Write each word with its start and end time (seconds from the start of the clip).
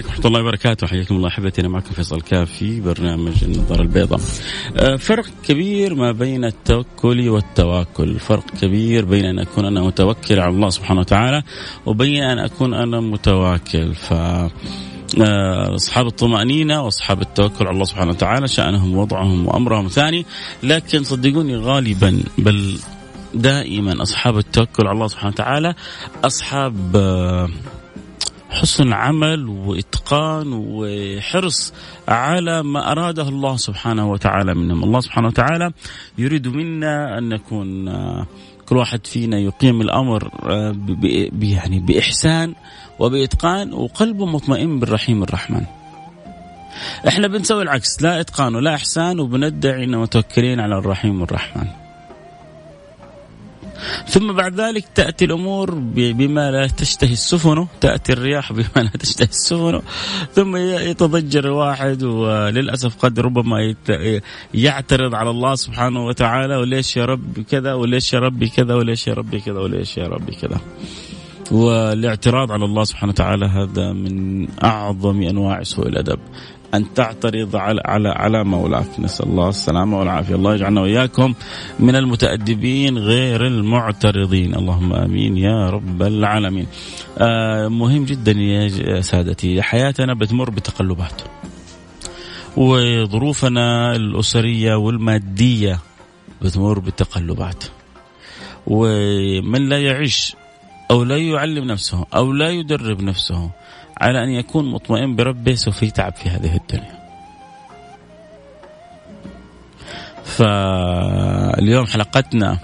عليكم 0.00 0.12
ورحمة 0.12 0.26
الله 0.26 0.40
وبركاته. 0.40 0.86
حياكم 0.86 1.16
الله 1.16 1.28
أحبتي 1.28 1.60
أنا 1.60 1.68
معكم 1.68 1.90
فيصل 1.90 2.20
كافي 2.20 2.80
برنامج 2.80 3.44
النظارة 3.44 3.82
البيضاء. 3.82 4.20
آه، 4.76 4.96
فرق 4.96 5.26
كبير 5.44 5.94
ما 5.94 6.12
بين 6.12 6.44
التوكل 6.44 7.28
والتواكل. 7.28 8.18
فرق 8.18 8.44
كبير 8.62 9.04
بين 9.04 9.24
أن 9.24 9.38
أكون 9.38 9.64
أنا 9.64 9.80
متوكل 9.82 10.40
على 10.40 10.54
الله 10.54 10.70
سبحانه 10.70 11.00
وتعالى 11.00 11.42
وبين 11.86 12.22
أن 12.22 12.38
أكون 12.38 12.74
أنا 12.74 13.00
متواكل. 13.00 13.94
ف 13.94 14.12
آه، 14.12 15.74
أصحاب 15.74 16.06
الطمأنينة 16.06 16.82
وأصحاب 16.82 17.22
التوكل 17.22 17.66
على 17.66 17.74
الله 17.74 17.84
سبحانه 17.84 18.10
وتعالى 18.10 18.48
شأنهم 18.48 18.96
وضعهم 18.96 19.46
وأمرهم 19.46 19.88
ثاني. 19.88 20.26
لكن 20.62 21.04
صدقوني 21.04 21.56
غالبا 21.56 22.22
بل 22.38 22.78
دائما 23.34 24.02
أصحاب 24.02 24.38
التوكل 24.38 24.86
على 24.86 24.94
الله 24.94 25.06
سبحانه 25.06 25.32
وتعالى 25.32 25.74
أصحاب 26.24 26.96
آه، 26.96 27.48
حسن 28.50 28.92
عمل 28.92 29.48
وإتقان 29.48 30.46
وحرص 30.52 31.72
على 32.08 32.62
ما 32.62 32.92
أراده 32.92 33.28
الله 33.28 33.56
سبحانه 33.56 34.10
وتعالى 34.10 34.54
منهم، 34.54 34.84
الله 34.84 35.00
سبحانه 35.00 35.28
وتعالى 35.28 35.72
يريد 36.18 36.48
منا 36.48 37.18
أن 37.18 37.28
نكون 37.28 37.88
آه، 37.88 38.26
كل 38.66 38.76
واحد 38.76 39.06
فينا 39.06 39.38
يقيم 39.38 39.80
الأمر 39.80 40.30
آه، 40.50 40.76
يعني 41.42 41.80
بإحسان 41.80 42.54
وبإتقان 42.98 43.72
وقلبه 43.72 44.26
مطمئن 44.26 44.80
بالرحيم 44.80 45.22
الرحمن. 45.22 45.64
إحنا 47.08 47.28
بنسوي 47.28 47.62
العكس 47.62 48.02
لا 48.02 48.20
إتقان 48.20 48.54
ولا 48.54 48.74
إحسان 48.74 49.20
وبندعي 49.20 49.84
اننا 49.84 49.98
متوكلين 49.98 50.60
على 50.60 50.78
الرحيم 50.78 51.22
الرحمن. 51.22 51.66
ثم 54.08 54.32
بعد 54.32 54.60
ذلك 54.60 54.84
تأتي 54.94 55.24
الأمور 55.24 55.74
بما 55.94 56.50
لا 56.50 56.66
تشتهي 56.66 57.12
السفن 57.12 57.66
تأتي 57.80 58.12
الرياح 58.12 58.52
بما 58.58 58.82
لا 58.82 58.90
تشتهي 59.00 59.28
السفن. 59.28 59.80
ثم 60.34 60.56
يتضجر 60.56 61.44
الواحد 61.44 62.02
وللأسف 62.02 62.96
قد 63.04 63.20
ربما 63.20 63.74
يعترض 64.54 65.14
على 65.14 65.30
الله 65.30 65.54
سبحانه 65.54 66.06
وتعالى 66.06 66.56
وليش 66.56 66.96
يا 66.96 67.04
رب 67.04 67.40
كذا 67.50 67.74
وليش 67.74 68.12
يا 68.12 68.18
ربي 68.18 68.48
كذا 68.48 68.74
وليش 68.74 69.06
يا 69.06 69.14
ربي 69.14 69.40
كذا 69.40 69.58
وليش 69.58 69.96
يا 69.98 70.06
ربي 70.06 70.32
كذا. 70.32 70.60
والاعتراض 71.50 72.52
على 72.52 72.64
الله 72.64 72.84
سبحانه 72.84 73.10
وتعالى 73.10 73.46
هذا 73.46 73.92
من 73.92 74.46
أعظم 74.64 75.22
أنواع 75.22 75.62
سوء 75.62 75.88
الأدب. 75.88 76.18
أن 76.74 76.94
تعترض 76.94 77.56
على 77.56 77.80
على 77.84 78.08
على 78.08 78.44
مولاك. 78.44 79.00
نسأل 79.00 79.26
الله 79.26 79.48
السلامة 79.48 79.98
والعافية. 79.98 80.34
الله 80.34 80.54
يجعلنا 80.54 80.80
وإياكم 80.80 81.34
من 81.78 81.96
المتأدبين 81.96 82.98
غير 82.98 83.46
المعترضين. 83.46 84.54
اللهم 84.54 84.92
آمين 84.92 85.36
يا 85.36 85.70
رب 85.70 86.02
العالمين. 86.02 86.66
آه 87.18 87.68
مهم 87.68 88.04
جدا 88.04 88.32
يا 88.32 89.00
سادتي 89.00 89.62
حياتنا 89.62 90.14
بتمر 90.14 90.50
بتقلبات. 90.50 91.22
وظروفنا 92.56 93.96
الأسرية 93.96 94.74
والمادية 94.74 95.78
بتمر 96.42 96.78
بتقلبات. 96.78 97.64
ومن 98.66 99.68
لا 99.68 99.78
يعيش 99.78 100.36
أو 100.90 101.04
لا 101.04 101.16
يعلم 101.16 101.64
نفسه 101.64 102.06
أو 102.14 102.32
لا 102.32 102.48
يدرب 102.48 103.02
نفسه 103.02 103.50
على 104.00 104.24
أن 104.24 104.30
يكون 104.30 104.70
مطمئن 104.70 105.16
بربه 105.16 105.54
سوف 105.54 105.82
يتعب 105.82 106.16
في 106.16 106.28
هذه 106.28 106.56
الدنيا. 106.56 107.00
فاليوم 110.24 111.86
حلقتنا 111.86 112.58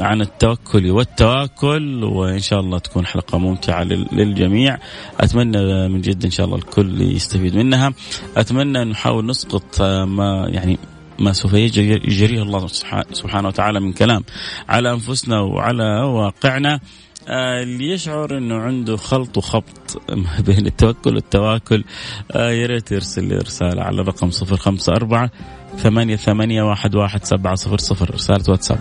عن 0.00 0.20
التوكل 0.20 0.90
والتواكل 0.90 2.04
وإن 2.04 2.38
شاء 2.38 2.60
الله 2.60 2.78
تكون 2.78 3.06
حلقة 3.06 3.38
ممتعة 3.38 3.82
للجميع. 4.12 4.78
أتمنى 5.20 5.88
من 5.88 6.00
جد 6.00 6.24
إن 6.24 6.30
شاء 6.30 6.46
الله 6.46 6.56
الكل 6.56 7.00
يستفيد 7.00 7.56
منها. 7.56 7.92
أتمنى 8.36 8.84
نحاول 8.84 9.26
نسقط 9.26 9.82
ما 9.82 10.46
يعني 10.48 10.78
ما 11.18 11.32
سوف 11.32 11.52
يجريه 11.52 12.42
الله 12.42 12.66
سبحانه 13.12 13.48
وتعالى 13.48 13.80
من 13.80 13.92
كلام 13.92 14.24
على 14.68 14.92
أنفسنا 14.92 15.40
وعلى 15.40 16.02
واقعنا. 16.02 16.80
اللي 17.28 17.90
يشعر 17.90 18.38
إنه 18.38 18.54
عنده 18.56 18.96
خلط 18.96 19.38
وخبط 19.38 20.02
بين 20.46 20.66
التوكل 20.66 21.14
والتواكل 21.14 21.84
آه 22.32 22.50
يا 22.50 22.66
ريت 22.66 22.92
يرسل 22.92 23.36
رسالة 23.42 23.82
على 23.82 24.00
الرقم 24.00 24.30
054 24.42 25.28
ثمانية 25.76 26.16
ثمانية 26.16 26.62
واحد 26.62 26.94
واحد 26.94 27.24
سبعة 27.24 27.54
صفر 27.54 27.78
صفر 27.78 28.14
رسالة 28.14 28.44
واتساب 28.48 28.80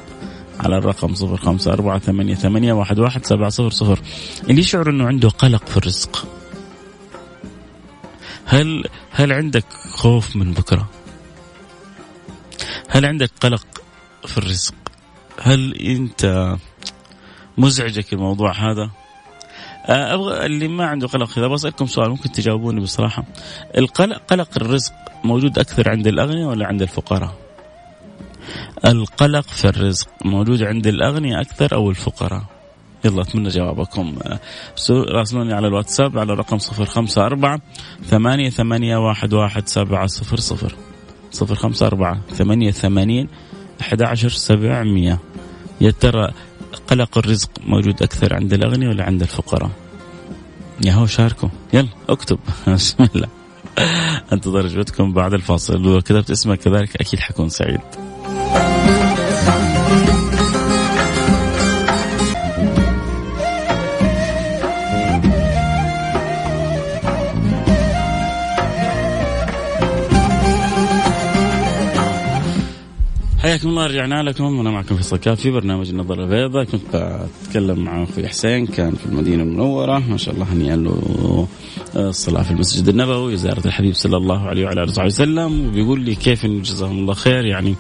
على 0.60 0.78
الرقم 0.78 1.16
صفر 1.16 1.38
خمسة 1.38 1.74
أربعة 1.74 2.00
ثمانية 2.00 2.36
ثمانية 2.36 2.74
واحد 2.74 3.00
واحد 3.00 3.26
سبعة 3.26 3.50
صفر 3.50 3.70
صفر. 3.70 4.00
اللي 4.50 4.62
يشعر 4.62 4.90
أنه 4.90 5.08
عنده 5.08 5.30
قلق 5.30 5.68
في 5.68 5.78
الرزق 5.78 6.28
هل 8.46 8.84
هل 9.12 9.34
عندك 9.34 9.66
خوف 9.92 10.36
من 10.36 10.52
بكرة؟ 10.54 10.90
هل 12.90 13.06
عندك 13.06 13.32
قلق 13.42 13.66
في 14.26 14.38
الرزق؟ 14.38 14.74
هل 15.42 15.74
أنت 15.76 16.56
مزعجك 17.60 18.14
الموضوع 18.14 18.52
هذا؟ 18.52 18.90
آه، 19.86 20.14
أبغى 20.14 20.46
اللي 20.46 20.68
ما 20.68 20.86
عنده 20.86 21.08
قلق 21.08 21.38
إذا 21.38 21.48
بسألكم 21.48 21.86
سؤال 21.86 22.10
ممكن 22.10 22.32
تجاوبوني 22.32 22.82
بصراحة. 22.82 23.24
القلق 23.78 24.22
قلق 24.28 24.50
الرزق 24.58 24.94
موجود 25.24 25.60
أكثر 25.60 25.90
عند 25.90 26.08
الأغنياء 26.08 26.50
ولا 26.50 26.68
عند 26.68 26.82
الفقراء؟ 26.82 27.36
القلق 28.86 29.48
في 29.48 29.66
الرزق 29.66 30.08
موجود 30.26 30.64
عند 30.64 30.88
الأغنياء 30.88 31.42
أكثر 31.42 31.76
أو 31.76 31.90
الفقراء؟ 31.90 32.44
يلا 33.06 33.22
أتمنى 33.22 33.50
جوابكم. 33.50 34.16
آه، 34.24 34.40
راسلوني 34.90 35.54
على 35.54 35.68
الواتساب 35.68 36.18
على 36.18 36.34
رقم 36.34 36.58
صفر 36.58 36.86
خمسة 36.86 37.26
أربعة 37.26 37.62
ثمانية 38.06 38.50
ثمانية 38.50 38.98
واحد 38.98 39.34
واحد 39.34 39.68
سبعة 39.68 40.08
صفر 40.08 40.40
صفر. 40.40 40.76
صفر 41.32 41.56
خمسة 41.56 41.88
أربعة 41.88 42.22
ثمانية 42.30 42.72
ثمانين 42.72 43.28
أحد 43.82 44.02
عشر 44.02 44.30
سبعمية. 44.30 45.20
يا 45.82 45.92
ترى 45.92 46.32
قلق 46.90 47.18
الرزق 47.18 47.50
موجود 47.68 48.04
أكثر 48.04 48.34
عند 48.34 48.54
الأغنياء 48.54 48.92
ولا 48.92 49.04
عند 49.04 49.22
الفقراء؟ 49.22 49.72
يا 50.86 50.94
هو 50.94 51.06
شاركوا. 51.06 51.50
يلا 51.74 51.88
اكتب. 52.10 52.40
بسم 52.68 53.08
الله. 53.16 53.28
أنتظر 54.34 54.66
اجابتكم 54.66 55.14
بعد 55.14 55.34
الفاصل. 55.34 55.82
لو 55.82 56.02
كتبت 56.02 56.32
اسمك 56.32 56.60
كذلك 56.60 57.02
أكيد 57.02 57.20
حكون 57.20 57.50
سعيد. 57.50 57.82
رجعنا 73.90 74.24
لكم. 74.24 74.58
وأنا 74.58 74.72
معكم 74.72 74.96
فيصل 74.96 75.18
كاف 75.18 75.42
في 75.42 75.52
برنامج 75.52 75.90
النظره 75.90 76.24
البيضاء. 76.24 76.64
كنت 76.64 77.26
بتكلم 77.44 77.80
مع 77.80 78.04
أخوي 78.04 78.28
حسين 78.28 78.68
كان 78.68 78.92
في 78.92 79.06
المدينة 79.06 79.44
المنورة. 79.44 80.00
ما 80.00 80.18
شاء 80.18 80.34
الله 80.34 80.54
هنيئا 80.54 80.76
له 80.76 81.48
الصلاة 81.96 82.44
في 82.44 82.52
المسجد 82.52 82.90
النبوي 82.90 83.38
زيارة 83.38 83.68
الحبيب 83.68 83.94
صلى 83.94 84.18
الله 84.18 84.48
عليه 84.48 84.66
وعلى 84.66 84.84
آله 84.84 84.92
وصحبه 84.92 85.08
وسلم. 85.08 85.68
وبيقول 85.68 86.02
لي 86.02 86.16
كيف 86.16 86.46
جزاهم 86.46 86.98
الله 87.00 87.14
خير. 87.14 87.46
يعني 87.46 87.76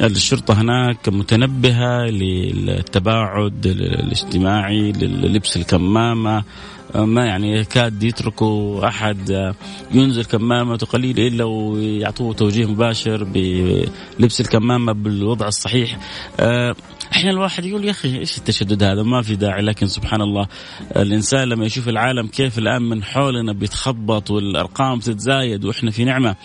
الشرطة 0.00 0.60
هناك 0.60 1.08
متنبهة 1.08 2.04
للتباعد 2.04 3.66
الاجتماعي 3.66 4.92
للبس 4.92 5.56
الكمامة 5.56 6.44
ما 6.96 7.24
يعني 7.26 7.52
يكاد 7.52 8.02
يتركوا 8.02 8.88
أحد 8.88 9.54
ينزل 9.94 10.24
كمامته 10.24 10.86
قليل 10.86 11.20
إلا 11.20 11.44
ويعطوه 11.44 12.34
توجيه 12.34 12.66
مباشر 12.66 13.24
بلبس 13.24 14.40
الكمامة 14.40 14.92
بالوضع 14.92 15.46
الصحيح. 15.46 15.98
أحيانا 17.12 17.30
الواحد 17.30 17.64
يقول 17.64 17.84
يا 17.84 17.90
أخي 17.90 18.18
إيش 18.18 18.38
التشدد 18.38 18.82
هذا 18.82 19.02
ما 19.02 19.22
في 19.22 19.36
داعي 19.36 19.62
لكن 19.62 19.86
سبحان 19.86 20.20
الله 20.20 20.46
الإنسان 20.96 21.48
لما 21.48 21.66
يشوف 21.66 21.88
العالم 21.88 22.26
كيف 22.26 22.58
الآن 22.58 22.82
من 22.82 23.04
حولنا 23.04 23.52
بيتخبط 23.52 24.30
والأرقام 24.30 24.98
تتزايد 24.98 25.64
وإحنا 25.64 25.90
في 25.90 26.04
نعمة 26.04 26.36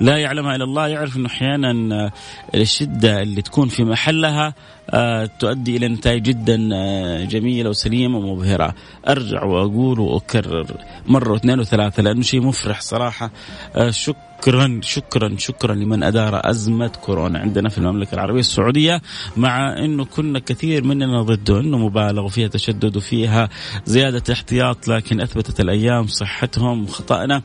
لا 0.00 0.16
يعلمها 0.16 0.56
إلا 0.56 0.64
الله 0.64 0.88
يعرف 0.88 1.16
إنه 1.16 1.26
أحيانا 1.26 2.10
الشدة 2.54 3.22
اللي 3.22 3.42
تكون 3.42 3.68
في 3.68 3.84
محلها 3.84 4.46
آه، 4.46 4.54
تؤدي 5.38 5.76
إلى 5.76 5.88
نتائج 5.88 6.22
جدا 6.22 6.68
آه، 6.72 7.24
جميلة 7.24 7.70
وسليمة 7.70 8.18
ومبهرة. 8.18 8.74
أرجع 9.08 9.44
وأقول 9.44 10.00
وأكرر 10.00 10.66
مرة 11.06 11.32
واثنين 11.32 11.60
وثلاثة 11.60 12.02
لأنه 12.02 12.22
شيء 12.22 12.40
مفرح 12.40 12.80
صراحة 12.80 13.30
آه، 13.76 13.90
شكرا 13.90 14.80
شكرا 14.82 15.36
شكرا 15.38 15.74
لمن 15.74 16.02
أدار 16.02 16.50
أزمة 16.50 16.88
كورونا 16.88 17.38
عندنا 17.38 17.68
في 17.68 17.78
المملكة 17.78 18.14
العربية 18.14 18.40
السعودية 18.40 19.02
مع 19.36 19.78
إنه 19.78 20.04
كنا 20.04 20.38
كثير 20.38 20.84
مننا 20.84 21.22
ضده 21.22 21.60
إنه 21.60 21.78
مبالغ 21.78 22.24
وفيها 22.24 22.48
تشدد 22.48 22.96
وفيها 22.96 23.48
زيادة 23.86 24.32
احتياط 24.32 24.88
لكن 24.88 25.20
أثبتت 25.20 25.60
الأيام 25.60 26.06
صحتهم 26.06 26.84
وخطأنا 26.84 27.42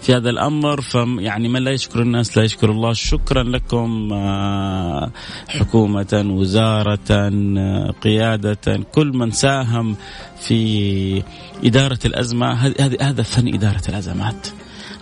في 0.00 0.14
هذا 0.14 0.30
الأمر 0.30 0.80
فيعني 0.80 1.48
من 1.48 1.64
لا 1.64 1.70
يشكر 1.70 2.02
الناس 2.02 2.36
لا 2.36 2.44
يشكر 2.44 2.70
الله. 2.70 2.92
شكرا 2.92 3.42
لكم 3.42 4.12
آه، 4.12 5.10
حكومة 5.48 6.24
وزارة 6.26 7.10
آه، 7.10 7.90
قيادة 8.02 8.80
كل 8.92 9.12
من 9.16 9.30
ساهم 9.30 9.96
في 10.40 11.22
إدارة 11.64 11.98
الأزمة. 12.04 12.52
هذا 12.52 12.96
هذا 13.00 13.22
فن 13.22 13.54
إدارة 13.54 13.82
الأزمات. 13.88 14.48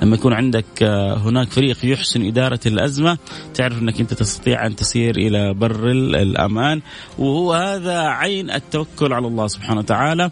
لما 0.02 0.14
يكون 0.16 0.32
عندك 0.32 0.82
آه، 0.82 1.16
هناك 1.16 1.50
فريق 1.50 1.78
يحسن 1.84 2.26
إدارة 2.26 2.60
الأزمة 2.66 3.18
تعرف 3.54 3.82
أنك 3.82 4.00
أنت 4.00 4.14
تستطيع 4.14 4.66
أن 4.66 4.76
تسير 4.76 5.16
إلى 5.16 5.54
بر 5.54 5.90
الأمان. 5.90 6.82
وهو 7.18 7.52
هذا 7.52 7.98
عين 7.98 8.50
التوكل 8.50 9.12
على 9.12 9.26
الله 9.26 9.46
سبحانه 9.46 9.78
وتعالى. 9.78 10.30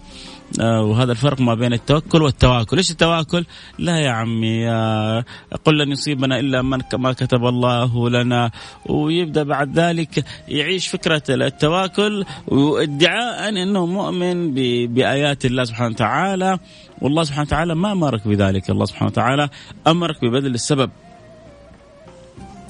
وهذا 0.61 1.13
الفرق 1.13 1.41
ما 1.41 1.55
بين 1.55 1.73
التوكل 1.73 2.23
والتواكل. 2.23 2.77
إيش 2.77 2.91
التواكل؟ 2.91 3.45
لا 3.79 3.99
يا 3.99 4.11
عمي 4.11 4.69
آه، 4.71 5.25
قل 5.65 5.79
لن 5.79 5.93
يصيبنا 5.93 6.41
إلا 6.41 6.63
من 6.63 6.79
ما 6.95 7.13
كتب 7.13 7.45
الله 7.45 8.11
لنا. 8.11 8.51
ويبدأ 8.87 9.43
بعد 9.43 9.79
ذلك 9.79 10.25
يعيش 10.49 10.89
فكرة 10.89 11.23
التواكل 11.29 12.25
وادعاء 12.49 13.49
إنه 13.49 13.87
مؤمن 13.87 14.55
بآيات 14.95 15.45
الله 15.45 15.65
سبحانه 15.65 15.91
وتعالى. 15.91 16.59
والله 17.03 17.23
سبحانه 17.25 17.47
وتعالى 17.47 17.75
ما 17.75 17.93
أمرك 17.93 18.29
بذلك. 18.29 18.71
الله 18.71 18.85
سبحانه 18.85 19.11
وتعالى 19.11 19.49
أمرك 19.87 20.25
ببذل 20.25 20.55
السبب. 20.55 20.91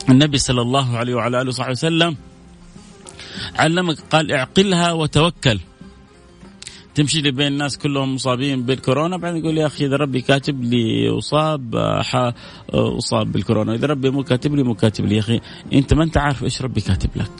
النبي 0.08 0.38
صلى 0.38 0.62
الله 0.62 0.96
عليه 0.96 1.14
وعلى 1.14 1.40
آله 1.40 1.48
وصحبه 1.48 1.70
وسلم 1.70 2.16
علمك 3.56 3.96
قال 4.10 4.32
اعقلها 4.32 4.92
وتوكل. 4.92 5.58
تمشي 6.96 7.20
لي 7.20 7.30
بين 7.30 7.46
الناس 7.46 7.78
كلهم 7.78 8.14
مصابين 8.14 8.62
بالكورونا 8.62 9.16
بعدين 9.16 9.44
يقول 9.44 9.58
يا 9.58 9.66
أخي 9.66 9.86
إذا 9.86 9.96
ربي 9.96 10.20
كاتب 10.20 10.64
لي 10.64 11.08
أصاب 11.18 11.74
أصاب 12.70 13.32
بالكورونا 13.32 13.74
إذا 13.74 13.86
ربي 13.86 14.10
مو 14.10 14.22
كاتب 14.22 14.54
لي 14.54 14.62
مو 14.62 14.74
كاتب 14.74 15.06
لي. 15.06 15.14
يا 15.14 15.20
أخي 15.20 15.40
أنت 15.72 15.94
ما 15.94 16.04
أنت 16.04 16.16
عارف 16.16 16.44
إيش 16.44 16.62
ربي 16.62 16.80
كاتب 16.80 17.10
لك. 17.16 17.30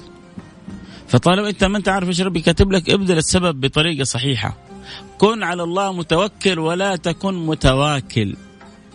فطالما 1.09 1.49
أنت 1.49 1.65
ما 1.65 1.79
أنت 1.79 1.89
عارف 1.89 2.09
إيش 2.09 2.21
ربي 2.21 2.41
كاتب 2.41 2.73
لك 2.73 2.91
ابذل 2.91 3.19
السبب 3.19 3.61
بطريقة 3.61 4.05
صحيحة. 4.05 4.57
كن 5.19 5.43
على 5.43 5.63
الله 5.63 5.93
متوكل 5.93 6.59
ولا 6.59 6.97
تكن 6.97 7.47
متواكل. 7.47 8.37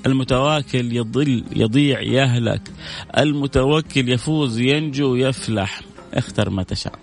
المتواكل 0.05 0.95
يضل 0.95 1.43
يضيع 1.55 2.01
يهلك. 2.01 2.61
المتوكل 3.17 4.09
يفوز 4.09 4.59
ينجو 4.59 5.15
يفلح. 5.15 5.81
اختر 6.13 6.49
ما 6.49 6.63
تشاء. 6.63 6.99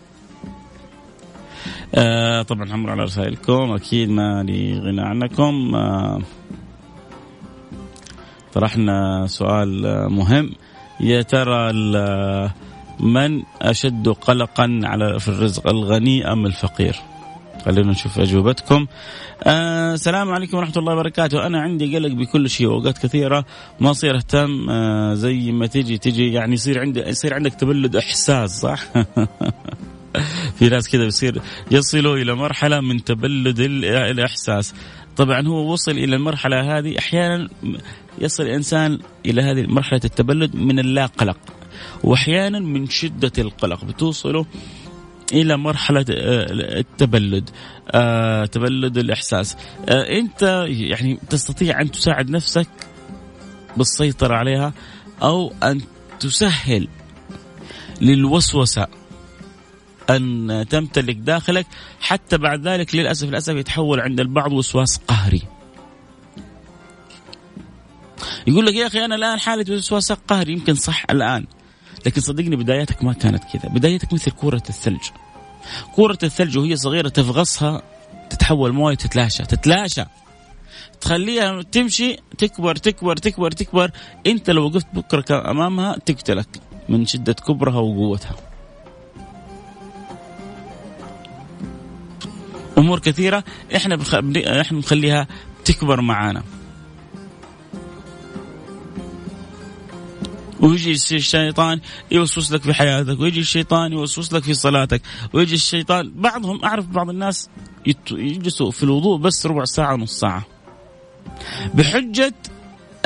آه 1.95 2.43
طبعا 2.43 2.73
حمر 2.73 2.91
على 2.91 3.03
رسائلكم 3.03 3.73
أكيد 3.73 4.11
ما 4.11 4.43
لي 4.43 4.79
غنى 4.79 5.01
عنكم 5.01 5.75
آه 5.75 6.21
طرحنا 8.53 9.27
سؤال 9.27 9.83
مهم 10.13 10.51
يا 11.01 11.23
ترى 11.23 11.73
من 13.01 13.43
أشد 13.63 14.09
قلقا 14.09 14.81
على 14.85 15.21
في 15.21 15.29
الرزق 15.29 15.69
الغني 15.69 16.33
أم 16.33 16.47
الفقير؟ 16.47 16.97
خلينا 17.65 17.91
نشوف 17.91 18.19
أجوبتكم. 18.19 18.87
آه 19.45 19.95
السلام 19.95 20.31
عليكم 20.31 20.57
ورحمة 20.57 20.77
الله 20.77 20.93
وبركاته، 20.93 21.47
أنا 21.47 21.61
عندي 21.61 21.97
قلق 21.97 22.15
بكل 22.15 22.51
شيء 22.51 22.67
وأوقات 22.67 22.99
كثيرة 22.99 23.45
ما 23.81 23.91
اصير 23.91 24.17
أهتم 24.17 24.71
آه 24.71 25.15
زي 25.15 25.53
ما 25.53 25.67
تجي 25.67 25.99
تجي 25.99 26.33
يعني 26.33 26.55
يصير 26.55 26.81
عندي 26.81 27.01
يصير 27.01 27.35
عندك 27.35 27.55
تبلد 27.55 27.97
إحساس 27.97 28.61
صح؟ 28.61 28.81
في 30.59 30.69
ناس 30.69 30.89
كذا 30.89 31.05
بيصير 31.05 31.43
يصلوا 31.71 32.17
إلى 32.17 32.35
مرحلة 32.35 32.81
من 32.81 33.05
تبلد 33.05 33.61
الإحساس. 33.61 34.75
طبعا 35.17 35.49
هو 35.49 35.73
وصل 35.73 35.91
إلى 35.93 36.17
المرحلة 36.17 36.79
هذه 36.79 36.99
أحيانا 36.99 37.49
يصل 38.19 38.43
الانسان 38.43 38.99
إلى 39.27 39.43
هذه 39.43 39.67
مرحلة 39.67 40.01
التبلد 40.05 40.57
من 40.57 40.79
اللا 40.79 41.07
قلق 41.07 41.39
واحيانا 42.05 42.59
من 42.59 42.87
شدة 42.87 43.33
القلق. 43.39 43.85
بتوصله 43.85 44.47
إلى 45.33 45.57
مرحلة 45.57 46.05
آه، 46.11 46.47
التبلد 46.81 47.51
آه، 47.91 48.45
تبلد 48.45 48.99
الإحساس. 48.99 49.57
آه، 49.89 50.19
أنت 50.19 50.67
يعني 50.69 51.19
تستطيع 51.31 51.81
أن 51.81 51.91
تساعد 51.91 52.31
نفسك 52.31 52.69
بالسيطرة 53.77 54.35
عليها 54.35 54.73
أو 55.23 55.53
أن 55.63 55.81
تسهل 56.21 56.89
للوسوسة 58.01 58.87
أن 60.11 60.67
تمتلك 60.71 61.17
داخلك. 61.17 61.67
حتى 62.01 62.39
بعد 62.39 62.69
ذلك 62.69 62.95
للأسف 62.95 63.29
للأسف 63.29 63.55
يتحول 63.55 64.01
عند 64.01 64.21
البعض 64.21 64.53
وسواس 64.53 65.01
قهري. 65.09 65.43
يقول 68.47 68.67
لك 68.67 68.75
يا 68.75 68.87
أخي 68.87 69.05
أنا 69.05 69.15
الآن 69.15 69.41
حالة 69.41 69.75
وسواس 69.75 70.13
قهري. 70.13 70.53
يمكن 70.53 70.75
صح 70.75 71.05
الآن. 71.11 71.47
لكن 72.07 72.21
صدقني 72.21 72.57
بداياتك 72.57 73.05
ما 73.05 73.13
كانت 73.13 73.45
كذا. 73.45 73.73
بدايتك 73.73 74.13
مثل 74.13 74.31
كورة 74.31 74.63
الثلج. 74.69 75.03
كورة 75.95 76.19
الثلج 76.23 76.59
وهي 76.59 76.77
صغيرة 76.77 77.09
تفغصها 77.09 77.83
تتحول 78.31 78.73
مويه 78.73 78.95
تتلاشى. 78.95 79.43
تتلاشى. 79.43 80.05
تخليها 81.01 81.63
تمشي 81.63 82.17
تكبر 82.39 82.77
تكبر 82.77 83.17
تكبر 83.17 83.51
تكبر. 83.51 83.91
أنت 84.27 84.51
لو 84.51 84.67
وقفت 84.67 84.87
بكره 84.95 85.51
أمامها 85.51 85.97
تقتلك 86.07 86.49
من 86.89 87.07
شدة 87.07 87.33
كبرها 87.33 87.79
وقوتها. 87.79 88.48
أمور 92.79 92.99
كثيرة 92.99 93.45
إحنا 93.77 93.97
بخ... 93.97 94.15
إحنا 94.15 94.79
بنخليها 94.79 95.27
تكبر 95.65 96.01
معانا. 96.01 96.43
ويجي 100.61 100.91
الشيطان 100.93 101.81
يوسوس 102.11 102.53
لك 102.53 102.63
في 102.63 102.75
حياتك 102.75 103.21
ويجي 103.21 103.41
الشيطان 103.41 103.93
يوسوس 103.93 104.33
لك 104.33 104.43
في 104.43 104.55
صلاتك 104.55 105.03
ويجي 105.33 105.55
الشيطان 105.55 106.13
بعضهم 106.17 106.65
أعرف 106.65 106.87
بعض 106.87 107.11
الناس 107.11 107.49
يجلسوا 108.11 108.71
في 108.71 108.83
الوضوء 108.83 109.19
بس 109.19 109.47
ربع 109.47 109.65
ساعة 109.65 109.97
نص 109.97 110.21
ساعة. 110.21 110.45
بحجة 111.75 112.35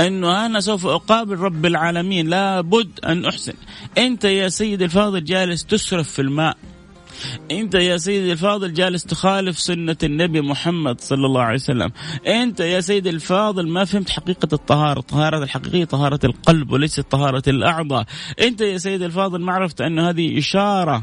أنه 0.01 0.47
أنا 0.47 0.61
سوف 0.61 0.87
أقابل 0.87 1.39
رب 1.39 1.67
العالمين 1.67 2.29
لابد 2.29 3.01
أن 3.05 3.25
أحسن. 3.25 3.55
أنت 3.99 4.25
يا 4.25 4.49
سيد 4.49 4.83
الفاضل 4.83 5.25
جالس 5.25 5.65
تسرف 5.65 6.11
في 6.11 6.23
الماء. 6.23 6.57
أنت 7.51 7.75
يا 7.75 7.97
سيدي 7.97 8.33
الفاضل 8.33 8.75
جالس 8.75 9.05
تخالف 9.05 9.59
سنة 9.59 9.97
النبي 10.03 10.41
محمد 10.41 11.01
صلى 11.01 11.27
الله 11.27 11.43
عليه 11.43 11.55
وسلم. 11.55 11.93
أنت 12.27 12.61
يا 12.61 12.81
سيدي 12.81 13.11
الفاضل 13.11 13.69
ما 13.69 13.85
فهمت 13.85 14.11
حقيقة 14.11 14.49
الطهارة. 14.53 14.99
الطهارة 14.99 15.43
الحقيقية 15.43 15.85
طهارة 15.85 16.21
القلب 16.25 16.73
وليست 16.73 17.01
طهارة 17.01 17.43
الأعضاء. 17.49 18.05
أنت 18.41 18.61
يا 18.61 18.79
سيدي 18.79 19.07
الفاضل 19.07 19.41
ما 19.41 19.53
عرفت 19.53 19.81
أن 19.81 19.99
هذه 19.99 20.39
إشارة 20.39 21.03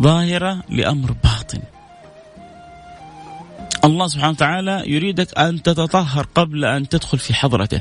ظاهرة 0.00 0.62
لأمر 0.68 1.12
باطن. 1.12 1.62
الله 3.84 4.06
سبحانه 4.06 4.32
وتعالى 4.32 4.82
يريدك 4.86 5.38
أن 5.38 5.62
تتطهر 5.62 6.26
قبل 6.34 6.64
أن 6.64 6.88
تدخل 6.88 7.18
في 7.18 7.34
حضرته. 7.34 7.80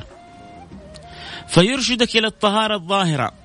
فيرشدك 1.47 2.15
إلى 2.15 2.27
الطهارة 2.27 2.75
الظاهرة. 2.75 3.44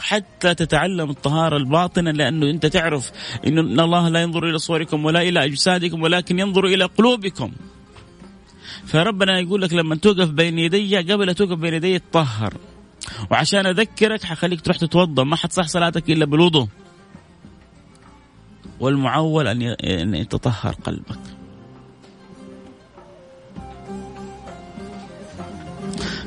حتى 0.00 0.54
تتعلم 0.54 1.10
الطهارة 1.10 1.56
الباطنة 1.56 2.10
لأنه 2.10 2.50
أنت 2.50 2.66
تعرف 2.66 3.12
أن 3.46 3.80
الله 3.80 4.08
لا 4.08 4.22
ينظر 4.22 4.48
إلى 4.48 4.58
صوركم 4.58 5.04
ولا 5.04 5.22
إلى 5.22 5.44
أجسادكم 5.44 6.02
ولكن 6.02 6.38
ينظر 6.38 6.64
إلى 6.64 6.84
قلوبكم. 6.84 7.52
فربنا 8.86 9.38
يقول 9.38 9.62
لك 9.62 9.72
لما 9.72 9.96
توقف 9.96 10.28
بين 10.28 10.58
يدي 10.58 10.96
قبل 10.96 11.34
توقف 11.34 11.58
بين 11.58 11.74
يدي 11.74 11.98
تطهر 11.98 12.54
وعشان 13.30 13.66
أذكرك 13.66 14.24
حخليك 14.24 14.60
تروح 14.60 14.76
تتوضأ 14.76 15.24
ما 15.24 15.36
حتصح 15.36 15.66
صلاتك 15.66 16.10
إلا 16.10 16.24
بالوضوء. 16.24 16.68
والمعول 18.80 19.48
أن 19.48 20.14
يتطهر 20.14 20.74
قلبك. 20.84 21.18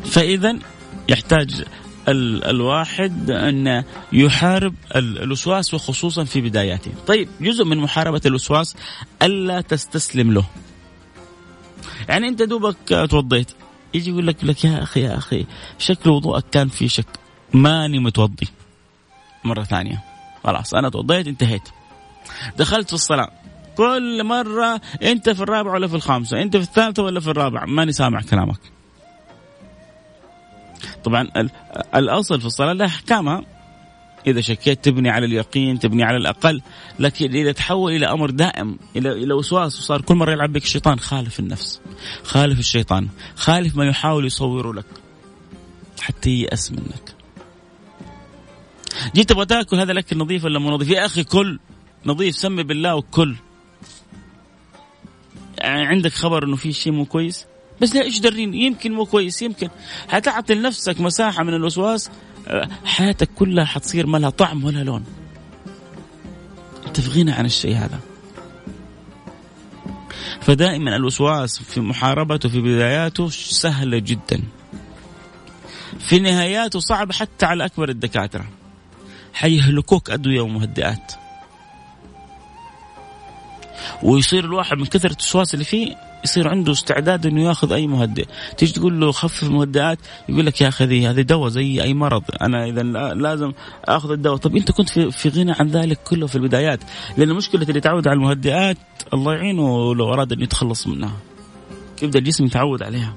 فإذا 0.05 0.59
يحتاج 1.09 1.65
الواحد 2.07 3.31
أن 3.31 3.83
يحارب 4.13 4.75
الوسواس 4.95 5.73
وخصوصا 5.73 6.23
في 6.23 6.41
بداياته. 6.41 6.91
طيب 7.07 7.29
جزء 7.41 7.65
من 7.65 7.77
محاربة 7.77 8.21
الوسواس 8.25 8.75
ألا 9.21 9.61
تستسلم 9.61 10.33
له. 10.33 10.45
يعني 12.09 12.27
أنت 12.27 12.41
دوبك 12.41 13.07
توضيت 13.09 13.51
يجي 13.93 14.09
يقول 14.09 14.27
لك 14.27 14.43
لك 14.43 14.65
يا 14.65 14.83
أخي 14.83 15.01
يا 15.01 15.17
أخي 15.17 15.45
شكل 15.77 16.09
وضوءك 16.09 16.43
كان 16.51 16.67
في 16.67 16.87
شك. 16.87 17.07
ماني 17.53 17.99
متوضي. 17.99 18.47
مرة 19.43 19.63
ثانية. 19.63 20.03
خلاص 20.43 20.73
أنا 20.73 20.89
توضيت 20.89 21.27
انتهيت. 21.27 21.69
دخلت 22.57 22.87
في 22.87 22.93
الصلاة. 22.93 23.31
كل 23.77 24.23
مرة 24.23 24.81
أنت 25.03 25.29
في 25.29 25.41
الرابعة 25.41 25.73
ولا 25.73 25.87
في 25.87 25.95
الخامسة؟ 25.95 26.41
أنت 26.41 26.57
في 26.57 26.63
الثالثة 26.63 27.03
ولا 27.03 27.19
في 27.19 27.27
الرابعة 27.27 27.65
ماني 27.65 27.91
سامع 27.91 28.21
كلامك. 28.21 28.74
طبعا 31.03 31.27
الأصل 31.95 32.39
في 32.39 32.45
الصلاة 32.45 32.73
لها 32.73 32.87
احكامها 32.87 33.41
إذا 34.27 34.41
شكيت 34.41 34.85
تبني 34.85 35.09
على 35.09 35.25
اليقين 35.25 35.79
تبني 35.79 36.03
على 36.03 36.17
الأقل 36.17 36.61
لكن 36.99 37.35
إذا 37.35 37.51
تحول 37.51 37.91
إلى 37.91 38.05
أمر 38.05 38.29
دائم 38.29 38.79
إلى 38.95 39.11
إلى 39.11 39.33
وسواس 39.33 39.79
وصار 39.79 40.01
كل 40.01 40.15
مرة 40.15 40.31
يلعب 40.31 40.53
بك 40.53 40.63
الشيطان 40.63 40.99
خالف 40.99 41.39
النفس 41.39 41.81
خالف 42.23 42.59
الشيطان 42.59 43.07
خالف 43.35 43.75
ما 43.75 43.85
يحاول 43.85 44.25
يصوره 44.25 44.73
لك 44.73 44.85
حتى 46.01 46.29
ييأس 46.29 46.71
منك. 46.71 47.15
جيت 49.15 49.29
تبغى 49.29 49.45
تأكل 49.45 49.79
هذا 49.79 49.91
الأكل 49.91 50.17
نظيف 50.17 50.45
ولا 50.45 50.59
مو 50.59 50.69
نظيف؟ 50.69 50.89
يا 50.89 51.05
أخي 51.05 51.23
كل 51.23 51.59
نظيف 52.05 52.35
سمي 52.35 52.63
بالله 52.63 52.95
وكل. 52.95 53.35
يعني 55.57 55.85
عندك 55.85 56.11
خبر 56.11 56.43
إنه 56.43 56.55
في 56.55 56.73
شيء 56.73 56.93
مو 56.93 57.05
كويس؟ 57.05 57.45
بس 57.81 57.95
لا 57.95 58.01
إيش 58.01 58.19
دريني 58.19 58.65
يمكن 58.65 58.91
مو 58.91 59.05
كويس 59.05 59.41
يمكن. 59.41 59.69
حتعطي 60.07 60.55
لنفسك 60.55 61.01
مساحة 61.01 61.43
من 61.43 61.53
الوسواس 61.53 62.09
آه، 62.47 62.69
حياتك 62.85 63.29
كلها 63.35 63.65
حتصير 63.65 64.07
ما 64.07 64.17
لها 64.17 64.29
طعم 64.29 64.63
ولا 64.63 64.83
لون. 64.83 65.05
انت 66.87 66.99
في 66.99 67.19
غنى 67.19 67.31
عن 67.31 67.45
الشيء 67.45 67.75
هذا. 67.75 67.99
فدائما 70.41 70.95
الوسواس 70.95 71.59
في 71.59 71.81
محاربته 71.81 72.49
في 72.49 72.61
بداياته 72.61 73.29
سهله 73.29 73.99
جدا. 73.99 74.43
في 75.99 76.19
نهاياته 76.19 76.79
صعبه 76.79 77.13
حتى 77.13 77.45
على 77.45 77.65
أكبر 77.65 77.89
الدكاترة. 77.89 78.45
حيهلكوك 79.33 80.09
أدوية 80.09 80.41
ومهدئات. 80.41 81.11
ويصير 84.03 84.45
الواحد 84.45 84.77
من 84.77 84.85
كثرة 84.85 85.11
الوسواس 85.11 85.53
اللي 85.53 85.65
فيه 85.65 85.95
يصير 86.25 86.47
عنده 86.47 86.71
استعداد 86.71 87.25
إنه 87.25 87.41
ياخذ 87.41 87.73
أي 87.73 87.87
مهدئ، 87.87 88.25
تيجي 88.57 88.73
تقول 88.73 88.99
له 88.99 89.11
خفف 89.11 89.43
المهدئات 89.43 89.99
يقول 90.29 90.45
لك 90.45 90.61
يا 90.61 90.67
أخي 90.67 91.07
هذه 91.07 91.21
دواء 91.21 91.49
زي 91.49 91.83
أي 91.83 91.93
مرض، 91.93 92.23
أنا 92.41 92.65
إذا 92.65 92.83
لازم 93.13 93.51
آخذ 93.85 94.11
الدواء، 94.11 94.37
طب 94.37 94.55
أنت 94.55 94.71
كنت 94.71 94.89
في, 94.89 95.11
في 95.11 95.29
غنى 95.29 95.51
عن 95.51 95.67
ذلك 95.67 95.99
كله 96.03 96.27
في 96.27 96.35
البدايات، 96.35 96.79
لأن 97.17 97.33
مشكلة 97.33 97.61
اللي 97.63 97.77
يتعود 97.77 98.07
على 98.07 98.15
المهدئات 98.15 98.77
الله 99.13 99.33
يعينه 99.33 99.95
لو 99.95 100.13
أراد 100.13 100.33
أن 100.33 100.41
يتخلص 100.41 100.87
منها. 100.87 101.13
يبدأ 102.01 102.19
الجسم 102.19 102.45
يتعود 102.45 102.83
عليها. 102.83 103.13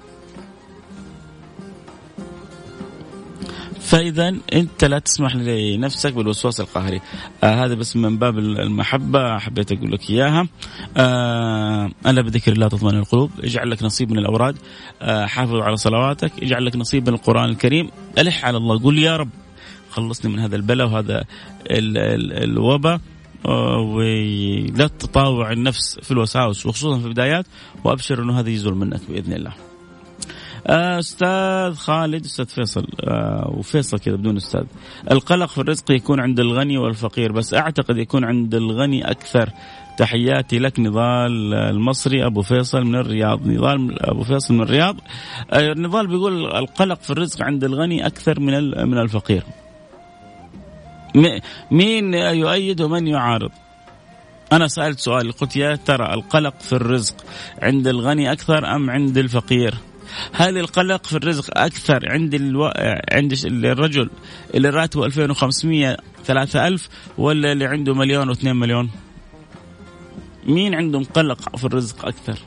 فإذا 3.88 4.36
أنت 4.52 4.84
لا 4.84 4.98
تسمح 4.98 5.36
لنفسك 5.36 6.12
بالوسواس 6.12 6.60
القهري. 6.60 7.00
آه 7.44 7.64
هذا 7.64 7.74
بس 7.74 7.96
من 7.96 8.18
باب 8.18 8.38
المحبة. 8.38 9.38
حبيت 9.38 9.72
أقول 9.72 9.92
لك 9.92 10.10
إياها. 10.10 10.48
آه 10.96 11.90
ألا 12.06 12.22
بذكر 12.22 12.52
الله 12.52 12.68
تطمئن 12.68 12.98
القلوب. 12.98 13.30
اجعل 13.44 13.70
لك 13.70 13.82
نصيب 13.82 14.10
من 14.10 14.18
الأوراد. 14.18 14.56
آه 15.02 15.26
حافظ 15.26 15.54
على 15.54 15.76
صلواتك. 15.76 16.32
اجعل 16.42 16.66
لك 16.66 16.76
نصيب 16.76 17.08
من 17.08 17.14
القرآن 17.14 17.50
الكريم. 17.50 17.90
ألح 18.18 18.44
على 18.44 18.56
الله. 18.56 18.82
قول 18.82 18.98
يا 18.98 19.16
رب. 19.16 19.30
خلصني 19.90 20.32
من 20.32 20.38
هذا 20.38 20.56
البلاء 20.56 20.86
وهذا 20.86 21.24
الوباء. 21.70 23.00
آه، 23.46 23.78
ولا 23.78 24.86
تطاوع 24.86 25.52
النفس 25.52 25.98
في 26.02 26.10
الوساوس 26.10 26.66
وخصوصا 26.66 26.98
في 26.98 27.06
البدايات. 27.06 27.46
وأبشر 27.84 28.22
إنه 28.22 28.40
هذا 28.40 28.50
يزول 28.50 28.74
منك 28.74 29.00
بإذن 29.08 29.32
الله. 29.32 29.67
أستاذ 30.66 31.74
خالد 31.74 32.24
أستاذ 32.24 32.46
فيصل 32.46 32.86
آه، 33.04 33.54
وفيصل 33.56 33.98
كذا 33.98 34.16
بدون 34.16 34.36
أستاذ. 34.36 34.64
القلق 35.10 35.48
في 35.48 35.58
الرزق 35.58 35.90
يكون 35.90 36.20
عند 36.20 36.40
الغني 36.40 36.78
والفقير 36.78 37.32
بس 37.32 37.54
أعتقد 37.54 37.96
يكون 37.96 38.24
عند 38.24 38.54
الغني 38.54 39.10
أكثر. 39.10 39.50
تحياتي 39.98 40.58
لك 40.58 40.80
نضال 40.80 41.54
المصري 41.54 42.26
أبو 42.26 42.42
فيصل 42.42 42.84
من 42.84 42.94
الرياض. 42.94 43.46
نضال 43.46 44.02
أبو 44.02 44.22
فيصل 44.22 44.54
من 44.54 44.60
الرياض. 44.60 44.96
آه، 45.52 45.74
نضال 45.74 46.06
بيقول 46.06 46.46
القلق 46.46 47.00
في 47.00 47.10
الرزق 47.10 47.42
عند 47.42 47.64
الغني 47.64 48.06
أكثر 48.06 48.40
من 48.40 48.88
من 48.88 48.98
الفقير. 48.98 49.42
مين 51.70 52.14
يؤيد 52.14 52.80
ومن 52.80 53.06
يعارض؟ 53.06 53.50
أنا 54.52 54.68
سألت 54.68 54.98
سؤال 54.98 55.32
قلت 55.32 55.56
يا 55.56 55.76
ترى 55.76 56.14
القلق 56.14 56.60
في 56.60 56.72
الرزق 56.72 57.14
عند 57.62 57.88
الغني 57.88 58.32
أكثر 58.32 58.76
أم 58.76 58.90
عند 58.90 59.18
الفقير؟ 59.18 59.74
هل 60.32 60.58
القلق 60.58 61.06
في 61.06 61.16
الرزق 61.16 61.58
أكثر 61.58 62.10
عند 62.10 62.34
ألو... 62.34 62.72
عند 63.12 63.34
الرجل 63.46 64.10
اللي 64.54 64.70
راتبه 64.70 65.06
2500 65.06 65.96
3000 66.24 66.88
ولا 67.18 67.52
اللي 67.52 67.66
عنده 67.66 67.94
مليون 67.94 68.34
و2 68.34 68.44
مليون؟ 68.44 68.90
مين 70.46 70.74
عندهم 70.74 71.04
قلق 71.04 71.56
في 71.56 71.64
الرزق 71.64 72.06
أكثر؟ 72.06 72.38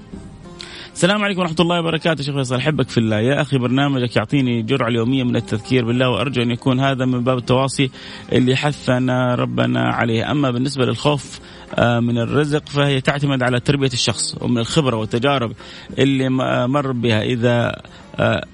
السلام 0.94 1.24
عليكم 1.24 1.40
ورحمة 1.42 1.56
الله 1.60 1.80
وبركاته 1.80 2.24
شيخ 2.24 2.36
فيصل 2.36 2.56
أحبك 2.56 2.90
في 2.90 2.98
الله 2.98 3.20
يا 3.20 3.42
أخي 3.42 3.58
برنامجك 3.58 4.16
يعطيني 4.16 4.62
جرعة 4.62 4.88
اليومية 4.88 5.24
من 5.24 5.36
التذكير 5.36 5.86
بالله 5.86 6.10
وأرجو 6.10 6.42
أن 6.42 6.52
يكون 6.52 6.80
هذا 6.80 7.06
من 7.06 7.24
باب 7.24 7.38
التواصي 7.38 7.92
اللي 8.32 8.56
حثنا 8.56 9.36
ربنا 9.36 9.90
عليه 9.90 10.32
أما 10.32 10.52
بالنسبة 10.52 10.86
للخوف 10.86 11.40
من 11.80 12.18
الرزق 12.18 12.70
فهي 12.70 13.02
تعتمد 13.02 13.44
على 13.44 13.60
تربية 13.60 13.88
الشخص 13.88 14.36
ومن 14.42 14.58
الخبرة 14.58 14.96
والتجارب 14.96 15.52
اللي 16.00 16.30
مر 16.68 16.92
بها. 16.92 17.22
إذا 17.22 17.82
آه، 18.20 18.46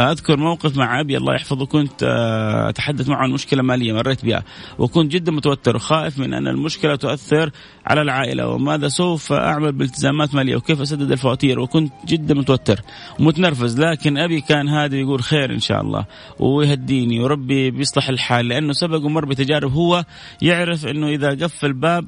أذكر 0.00 0.36
موقف 0.36 0.76
مع 0.76 1.00
أبي 1.00 1.16
الله 1.16 1.34
يحفظه 1.34 1.66
كنت 1.66 2.02
آه، 2.02 2.68
أتحدث 2.68 3.08
معه 3.08 3.22
عن 3.22 3.30
مشكلة 3.30 3.62
مالية 3.62 3.92
مريت 3.92 4.24
بها 4.24 4.44
وكنت 4.78 5.12
جدا 5.12 5.32
متوتر 5.32 5.76
وخائف 5.76 6.18
من 6.18 6.34
أن 6.34 6.48
المشكلة 6.48 6.96
تؤثر 6.96 7.50
على 7.86 8.02
العائلة 8.02 8.48
وماذا 8.48 8.88
سوف 8.88 9.32
أعمل 9.32 9.72
بالتزامات 9.72 10.34
مالية 10.34 10.56
وكيف 10.56 10.80
أسدد 10.80 11.12
الفواتير 11.12 11.60
وكنت 11.60 11.92
جدا 12.06 12.34
متوتر 12.34 12.80
ومتنرفز 13.20 13.80
لكن 13.80 14.18
أبي 14.18 14.40
كان 14.40 14.68
هذا 14.68 14.96
يقول 14.96 15.22
خير 15.22 15.52
إن 15.54 15.60
شاء 15.60 15.80
الله 15.80 16.04
ويهديني 16.38 17.20
وربي 17.20 17.70
بيصلح 17.70 18.08
الحال 18.08 18.48
لأنه 18.48 18.72
سبق 18.72 19.04
ومر 19.04 19.24
بتجارب 19.24 19.72
هو 19.72 20.04
يعرف 20.42 20.86
إنه 20.86 21.08
إذا 21.08 21.30
قفل 21.30 21.72
باب 21.72 22.06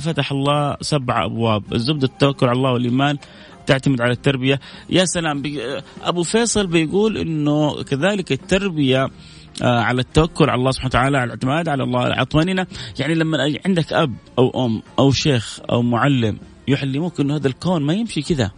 فتح 0.00 0.32
الله 0.32 0.76
سبع 0.80 1.24
أبواب. 1.24 1.74
الزبده 1.74 2.06
التوكل 2.06 2.46
على 2.46 2.56
الله 2.56 2.72
والإيمان 2.72 3.18
تعتمد 3.66 4.00
على 4.00 4.12
التربية. 4.12 4.60
يا 4.90 5.04
سلام 5.04 5.42
أبو 6.02 6.22
فيصل 6.22 6.66
بيقول 6.66 7.18
إنه 7.18 7.82
كذلك 7.82 8.32
التربية 8.32 9.10
آه، 9.62 9.80
على 9.80 10.00
التوكل 10.00 10.50
على 10.50 10.58
الله 10.58 10.70
سبحانه 10.70 10.88
وتعالى 10.88 11.16
على 11.18 11.24
الاعتماد 11.24 11.68
على 11.68 11.82
الله 11.82 12.20
الطمأنينة 12.22 12.66
يعني 12.98 13.14
لما 13.14 13.58
عندك 13.66 13.92
أب 13.92 14.14
أو 14.38 14.66
أم 14.66 14.82
أو 14.98 15.12
شيخ 15.12 15.60
أو 15.70 15.82
معلم 15.82 16.38
يعلموك 16.68 17.20
أنه 17.20 17.36
هذا 17.36 17.48
الكون 17.48 17.82
ما 17.82 17.94
يمشي 17.94 18.22
كذا. 18.22 18.50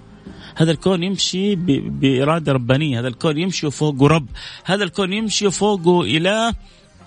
هذا 0.56 0.70
الكون 0.70 1.02
يمشي 1.02 1.54
بإرادة 1.56 2.52
ربانية. 2.52 3.00
هذا 3.00 3.08
الكون 3.08 3.38
يمشي 3.38 3.70
فوقه 3.70 4.06
رب. 4.06 4.26
هذا 4.64 4.84
الكون 4.84 5.12
يمشي 5.12 5.50
فوقه 5.50 6.02
إله 6.02 6.54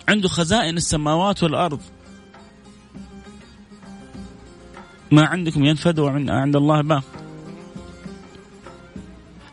عنده 0.09 0.29
خزائن 0.29 0.77
السماوات 0.77 1.43
والأرض. 1.43 1.79
ما 5.11 5.25
عندكم 5.25 5.65
ينفد 5.65 5.99
وعند 5.99 6.55
الله 6.55 6.81
ما 6.81 7.01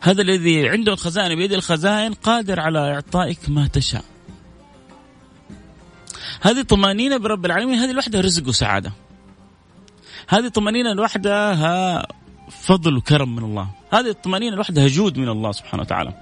هذا 0.01 0.21
الذي 0.21 0.69
عنده 0.69 0.93
الخزائن 0.93 1.35
بيد 1.35 1.53
الخزائن 1.53 2.13
قادر 2.13 2.59
على 2.59 2.93
إعطائك 2.93 3.39
ما 3.47 3.67
تشاء. 3.67 4.03
هذه 6.41 6.61
طمأنينة 6.61 7.17
برب 7.17 7.45
العالمين 7.45 7.79
هذه 7.79 7.91
لوحدها 7.91 8.21
رزق 8.21 8.47
وسعادة. 8.47 8.91
هذه 10.27 10.45
الطمأنينة 10.45 10.93
لوحدها 10.93 12.07
فضل 12.49 12.97
وكرم 12.97 13.35
من 13.35 13.43
الله. 13.43 13.69
هذه 13.93 14.09
الطمأنينة 14.09 14.55
لوحدها 14.55 14.87
جود 14.87 15.17
من 15.17 15.29
الله 15.29 15.51
سبحانه 15.51 15.83
وتعالى. 15.83 16.13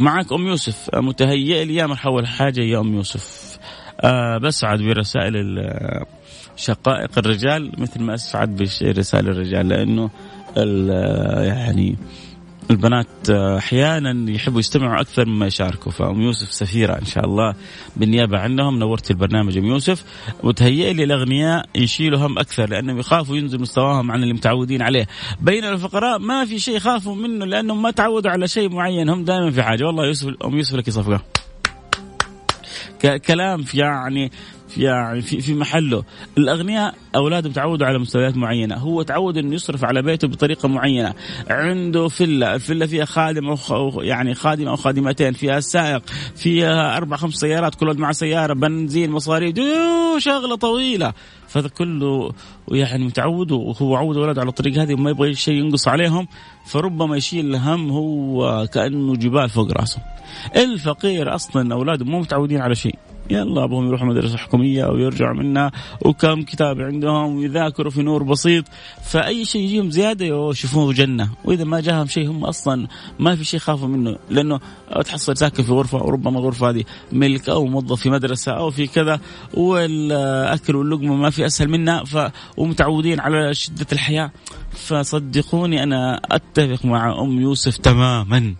معك 0.00 0.32
أم 0.32 0.46
يوسف 0.46 0.90
متهيئ 0.94 1.64
لي 1.64 1.74
يا 1.74 1.86
مرحبا 1.86 2.26
حاجة 2.26 2.60
يا 2.60 2.80
أم 2.80 2.94
يوسف. 2.94 3.58
أه 4.00 4.38
بسعد 4.38 4.78
برسائل 4.78 5.34
شقائق 6.56 7.18
الرجال 7.18 7.72
مثل 7.78 8.02
ما 8.02 8.14
أسعد 8.14 8.56
برسائل 8.56 9.28
الرجال 9.28 9.68
لأنه 9.68 10.10
يعني 11.46 11.96
البنات 12.70 13.30
أحيانا 13.30 14.30
يحبوا 14.30 14.60
يستمعوا 14.60 15.00
أكثر 15.00 15.26
مما 15.26 15.46
يشاركوا. 15.46 15.92
فأم 15.92 16.20
يوسف 16.22 16.52
سفيرة 16.52 16.98
إن 16.98 17.04
شاء 17.04 17.24
الله 17.24 17.54
بالنيابة 17.96 18.38
عنهم 18.38 18.78
نورت 18.78 19.10
البرنامج 19.10 19.58
أم 19.58 19.64
يوسف. 19.64 20.04
متهيئ 20.42 20.92
لي 20.92 21.04
الأغنياء 21.04 21.66
يشيلوا 21.74 22.26
هم 22.26 22.38
أكثر 22.38 22.68
لأنهم 22.68 22.98
يخافوا 22.98 23.36
ينزل 23.36 23.60
مستواهم 23.60 24.10
عن 24.10 24.22
اللي 24.22 24.34
متعودين 24.34 24.82
عليه. 24.82 25.08
بينما 25.40 25.72
الفقراء 25.72 26.18
ما 26.18 26.44
في 26.44 26.58
شيء 26.58 26.76
يخافوا 26.76 27.14
منه 27.14 27.44
لأنهم 27.44 27.82
ما 27.82 27.90
تعودوا 27.90 28.30
على 28.30 28.48
شيء 28.48 28.68
معين 28.68 29.08
هم 29.08 29.24
دائما 29.24 29.50
في 29.50 29.62
حاجة. 29.62 29.84
والله 29.84 30.06
يوسف 30.06 30.28
أم 30.44 30.56
يوسف 30.56 30.74
لك 30.74 30.90
صفقة. 30.90 31.20
كلام 33.26 33.64
يعني 33.74 34.32
يعني 34.76 35.22
في 35.22 35.40
في 35.40 35.54
محله. 35.54 36.04
الأغنياء 36.38 36.94
اولادهم 37.16 37.52
تعودوا 37.52 37.86
على 37.86 37.98
مستويات 37.98 38.36
معينة. 38.36 38.74
هو 38.74 39.02
تعود 39.02 39.38
إنه 39.38 39.54
يصرف 39.54 39.84
على 39.84 40.02
بيته 40.02 40.28
بطريقة 40.28 40.68
معينة. 40.68 41.14
عنده 41.50 42.08
فيلا 42.08 42.54
الفيلا 42.54 42.86
فيها 42.86 43.04
خادم 43.04 43.48
أو 43.48 44.02
يعني 44.02 44.34
خادم 44.34 44.68
أو 44.68 44.76
خادمتين 44.76 45.32
فيها 45.32 45.60
سائق 45.60 46.02
فيها 46.36 46.96
أربع 46.96 47.16
خمس 47.16 47.34
سيارات 47.34 47.74
كل 47.74 47.86
واحد 47.86 47.98
مع 47.98 48.12
سيارة 48.12 48.54
بنزين 48.54 49.10
مصاريف. 49.10 49.56
شغلة 50.18 50.56
طويلة. 50.56 51.12
فهذا 51.48 51.68
كله 51.68 52.32
يعني 52.68 53.04
متعود 53.04 53.52
وهو 53.52 53.96
عود 53.96 54.16
اولاده 54.16 54.40
على 54.40 54.48
الطريق 54.48 54.78
هذه 54.78 54.94
وما 54.94 55.10
يبغى 55.10 55.34
شيء 55.34 55.54
ينقص 55.54 55.88
عليهم. 55.88 56.28
فربما 56.66 57.16
يشيل 57.16 57.46
الهم 57.54 57.90
هو 57.90 58.66
كأنه 58.74 59.16
جبال 59.16 59.48
فوق 59.48 59.72
راسه. 59.72 59.98
الفقير 60.56 61.34
أصلا 61.34 61.74
اولاده 61.74 62.04
مو 62.04 62.20
متعودين 62.20 62.60
على 62.60 62.74
شيء. 62.74 62.94
يلا 63.30 63.64
ابوهم 63.64 63.86
يروحوا 63.86 64.06
مدرسه 64.06 64.36
حكومية 64.36 64.84
أو 64.84 64.96
يرجعوا 64.96 65.34
منها 65.34 65.72
وكم 66.00 66.42
كتاب 66.42 66.80
عندهم 66.80 67.36
ويذاكروا 67.36 67.90
في 67.90 68.02
نور 68.02 68.22
بسيط. 68.22 68.64
فأي 69.04 69.44
شيء 69.44 69.62
يجيهم 69.62 69.90
زيادة 69.90 70.26
يشوفوه 70.50 70.92
جنة. 70.92 71.30
وإذا 71.44 71.64
ما 71.64 71.80
جاهم 71.80 72.06
شيء 72.06 72.30
هم 72.30 72.44
أصلا 72.44 72.86
ما 73.18 73.36
في 73.36 73.44
شيء 73.44 73.60
خافوا 73.60 73.88
منه. 73.88 74.16
لأنه 74.30 74.60
تحصل 75.04 75.36
ساكن 75.36 75.62
في 75.62 75.72
غرفة 75.72 75.98
وربما 75.98 76.38
الغرفه 76.38 76.70
هذه 76.70 76.84
ملك 77.12 77.48
أو 77.48 77.66
موظف 77.66 78.00
في 78.00 78.10
مدرسة 78.10 78.52
أو 78.52 78.70
في 78.70 78.86
كذا 78.86 79.20
والأكل 79.54 80.76
واللقمة 80.76 81.14
ما 81.14 81.30
في 81.30 81.46
أسهل 81.46 81.68
منها 81.68 82.04
ف 82.04 82.32
ومتعودين 82.56 83.20
على 83.20 83.54
شدة 83.54 83.86
الحياة. 83.92 84.30
فصدقوني 84.72 85.82
أنا 85.82 86.20
أتفق 86.30 86.84
مع 86.84 87.22
أم 87.22 87.40
يوسف 87.40 87.76
تماما. 87.76 88.54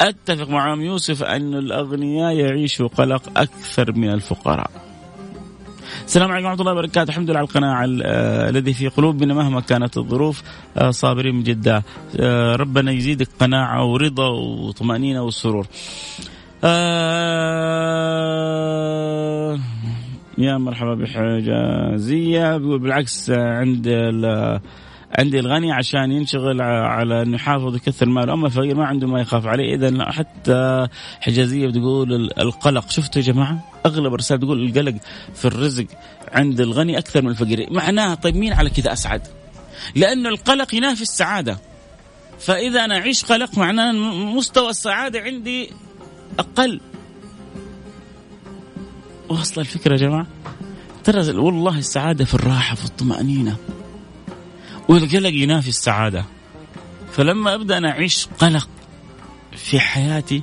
أتفق 0.00 0.48
مع 0.48 0.72
ام 0.72 0.80
يوسف 0.82 1.22
أن 1.22 1.54
الأغنياء 1.54 2.32
يعيشوا 2.32 2.88
قلق 2.88 3.22
أكثر 3.36 3.92
من 3.92 4.10
الفقراء. 4.10 4.70
السلام 6.06 6.32
عليكم 6.32 6.46
ورحمة 6.46 6.60
الله 6.60 6.72
وبركاته، 6.72 7.08
الحمد 7.08 7.30
لله 7.30 7.38
على 7.38 7.46
القناعة 7.48 7.86
آه، 8.02 8.48
الذي 8.48 8.72
في 8.74 8.88
قلوبنا 8.88 9.34
مهما 9.34 9.60
كانت 9.60 9.96
الظروف 9.96 10.42
آه، 10.76 10.90
صابرين 10.90 11.34
من 11.34 11.42
جدا. 11.42 11.82
آه، 12.20 12.56
ربنا 12.56 12.92
يزيدك 12.92 13.28
قناعة 13.40 13.84
ورضا 13.84 14.28
وطمأنينة 14.28 15.22
وسرور. 15.22 15.66
يا 20.38 20.58
مرحبا 20.58 20.94
بحجازيه 20.94 22.56
بيقول 22.56 22.78
بالعكس 22.78 23.30
عند 23.30 23.88
عندي 25.18 25.38
الغني 25.38 25.72
عشان 25.72 26.12
ينشغل 26.12 26.62
على 26.62 27.22
إنه 27.22 27.34
يحافظ 27.36 27.76
يكثر 27.76 28.06
ماله 28.06 28.32
أما 28.32 28.46
الفقير 28.46 28.74
ما 28.74 28.86
عنده 28.86 29.06
ما 29.06 29.20
يخاف 29.20 29.46
عليه. 29.46 29.74
اذا 29.74 30.10
حتى 30.10 30.88
حجازية 31.20 31.66
بتقول 31.66 32.30
القلق. 32.38 32.90
شفتوا 32.90 33.22
يا 33.22 33.26
جماعة؟ 33.26 33.64
أغلب 33.86 34.14
الرسائل 34.14 34.40
تقول 34.40 34.66
القلق 34.66 34.94
في 35.34 35.44
الرزق 35.44 35.86
عند 36.32 36.60
الغني 36.60 36.98
أكثر 36.98 37.22
من 37.22 37.30
الفقير. 37.30 37.66
معناها 37.70 38.14
طيب 38.14 38.36
مين 38.36 38.52
على 38.52 38.70
كذا 38.70 38.92
أسعد؟ 38.92 39.22
لأنه 39.94 40.28
القلق 40.28 40.74
ينافي 40.74 41.02
السعادة. 41.02 41.58
فإذا 42.38 42.84
أنا 42.84 42.98
أعيش 42.98 43.24
قلق 43.24 43.58
معناه 43.58 43.92
مستوى 44.36 44.70
السعادة 44.70 45.20
عندي 45.20 45.70
أقل. 46.38 46.80
واصل 49.28 49.60
الفكرة 49.60 49.92
يا 49.92 49.98
جماعة؟ 49.98 50.26
ترى 51.04 51.38
والله 51.38 51.78
السعادة 51.78 52.24
في 52.24 52.34
الراحة 52.34 52.74
في 52.74 52.84
الطمأنينة. 52.84 53.56
والقلق 54.88 55.32
ينافي 55.32 55.68
السعادة. 55.68 56.24
فلما 57.12 57.54
أبدأ 57.54 57.78
أنا 57.78 57.90
أعيش 57.90 58.26
قلق 58.38 58.68
في 59.56 59.80
حياتي 59.80 60.42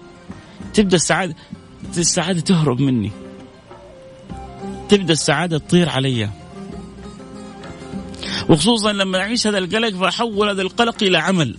تبدأ 0.74 0.95
السعاده 0.95 1.36
السعادة 1.98 2.41
تهرب 2.41 2.81
مني. 2.81 3.12
تبدأ 4.89 5.13
السعادة 5.13 5.57
تطير 5.57 5.89
علي. 5.89 6.29
وخصوصا 8.50 8.93
لما 8.93 9.17
أعيش 9.17 9.48
هذا 9.48 9.57
القلق 9.57 9.89
فأحول 9.89 10.50
هذا 10.50 10.62
القلق 10.62 11.03
إلى 11.03 11.17
عمل. 11.17 11.57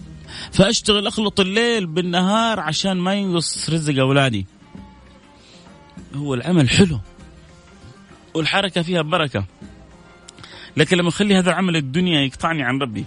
فأشتغل 0.52 1.06
أخلط 1.06 1.40
الليل 1.40 1.86
بالنهار 1.86 2.60
عشان 2.60 2.96
ما 2.96 3.14
ينقص 3.14 3.70
رزق 3.70 3.98
أولادي. 3.98 4.46
هو 6.14 6.34
العمل 6.34 6.70
حلو. 6.70 7.00
والحركة 8.34 8.82
فيها 8.82 9.02
بركة. 9.02 9.44
لكن 10.76 10.96
لما 10.96 11.08
أخلي 11.08 11.34
هذا 11.34 11.50
العمل 11.50 11.76
الدنيا 11.76 12.20
يقطعني 12.20 12.62
عن 12.62 12.78
ربي. 12.78 13.04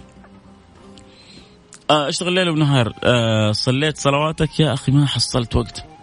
آه، 1.90 2.08
أشتغل 2.08 2.32
ليل 2.32 2.48
ونهار. 2.48 2.92
آه، 3.04 3.52
صليت 3.52 3.98
صلواتك 3.98 4.60
يا 4.60 4.72
أخي 4.72 4.92
ما 4.92 5.06
حصلت 5.06 5.56
وقت. 5.56 5.95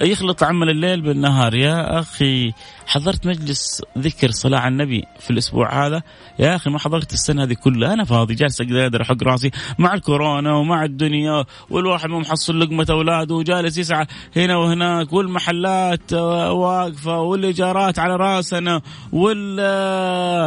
يخلط 0.00 0.42
عمل 0.42 0.70
الليل 0.70 1.00
بالنهار. 1.00 1.54
يا 1.54 1.98
أخي 1.98 2.52
حضرت 2.86 3.26
مجلس 3.26 3.82
ذكر 3.98 4.30
صلاة 4.30 4.58
على 4.58 4.72
النبي 4.72 5.04
في 5.20 5.30
الأسبوع 5.30 5.86
هذا؟ 5.86 6.02
يا 6.38 6.56
أخي 6.56 6.70
ما 6.70 6.78
حضرت 6.78 7.12
السنة 7.12 7.42
هذه 7.42 7.54
كلها. 7.54 7.92
أنا 7.92 8.04
فاضي 8.04 8.34
جالس 8.34 8.60
أقدر 8.60 9.02
أحق 9.02 9.22
راسي 9.22 9.50
مع 9.78 9.94
الكورونا 9.94 10.54
ومع 10.54 10.84
الدنيا 10.84 11.44
والواحد 11.70 12.08
مو 12.08 12.18
محصل 12.18 12.60
لقمة 12.60 12.86
أولاده 12.90 13.34
وجالس 13.34 13.78
يسعى 13.78 14.06
هنا 14.36 14.56
وهناك 14.56 15.12
والمحلات 15.12 16.12
واقفة 16.12 17.20
والإيجارات 17.20 17.98
على 17.98 18.16
راسنا 18.16 18.80
والناس 19.12 20.38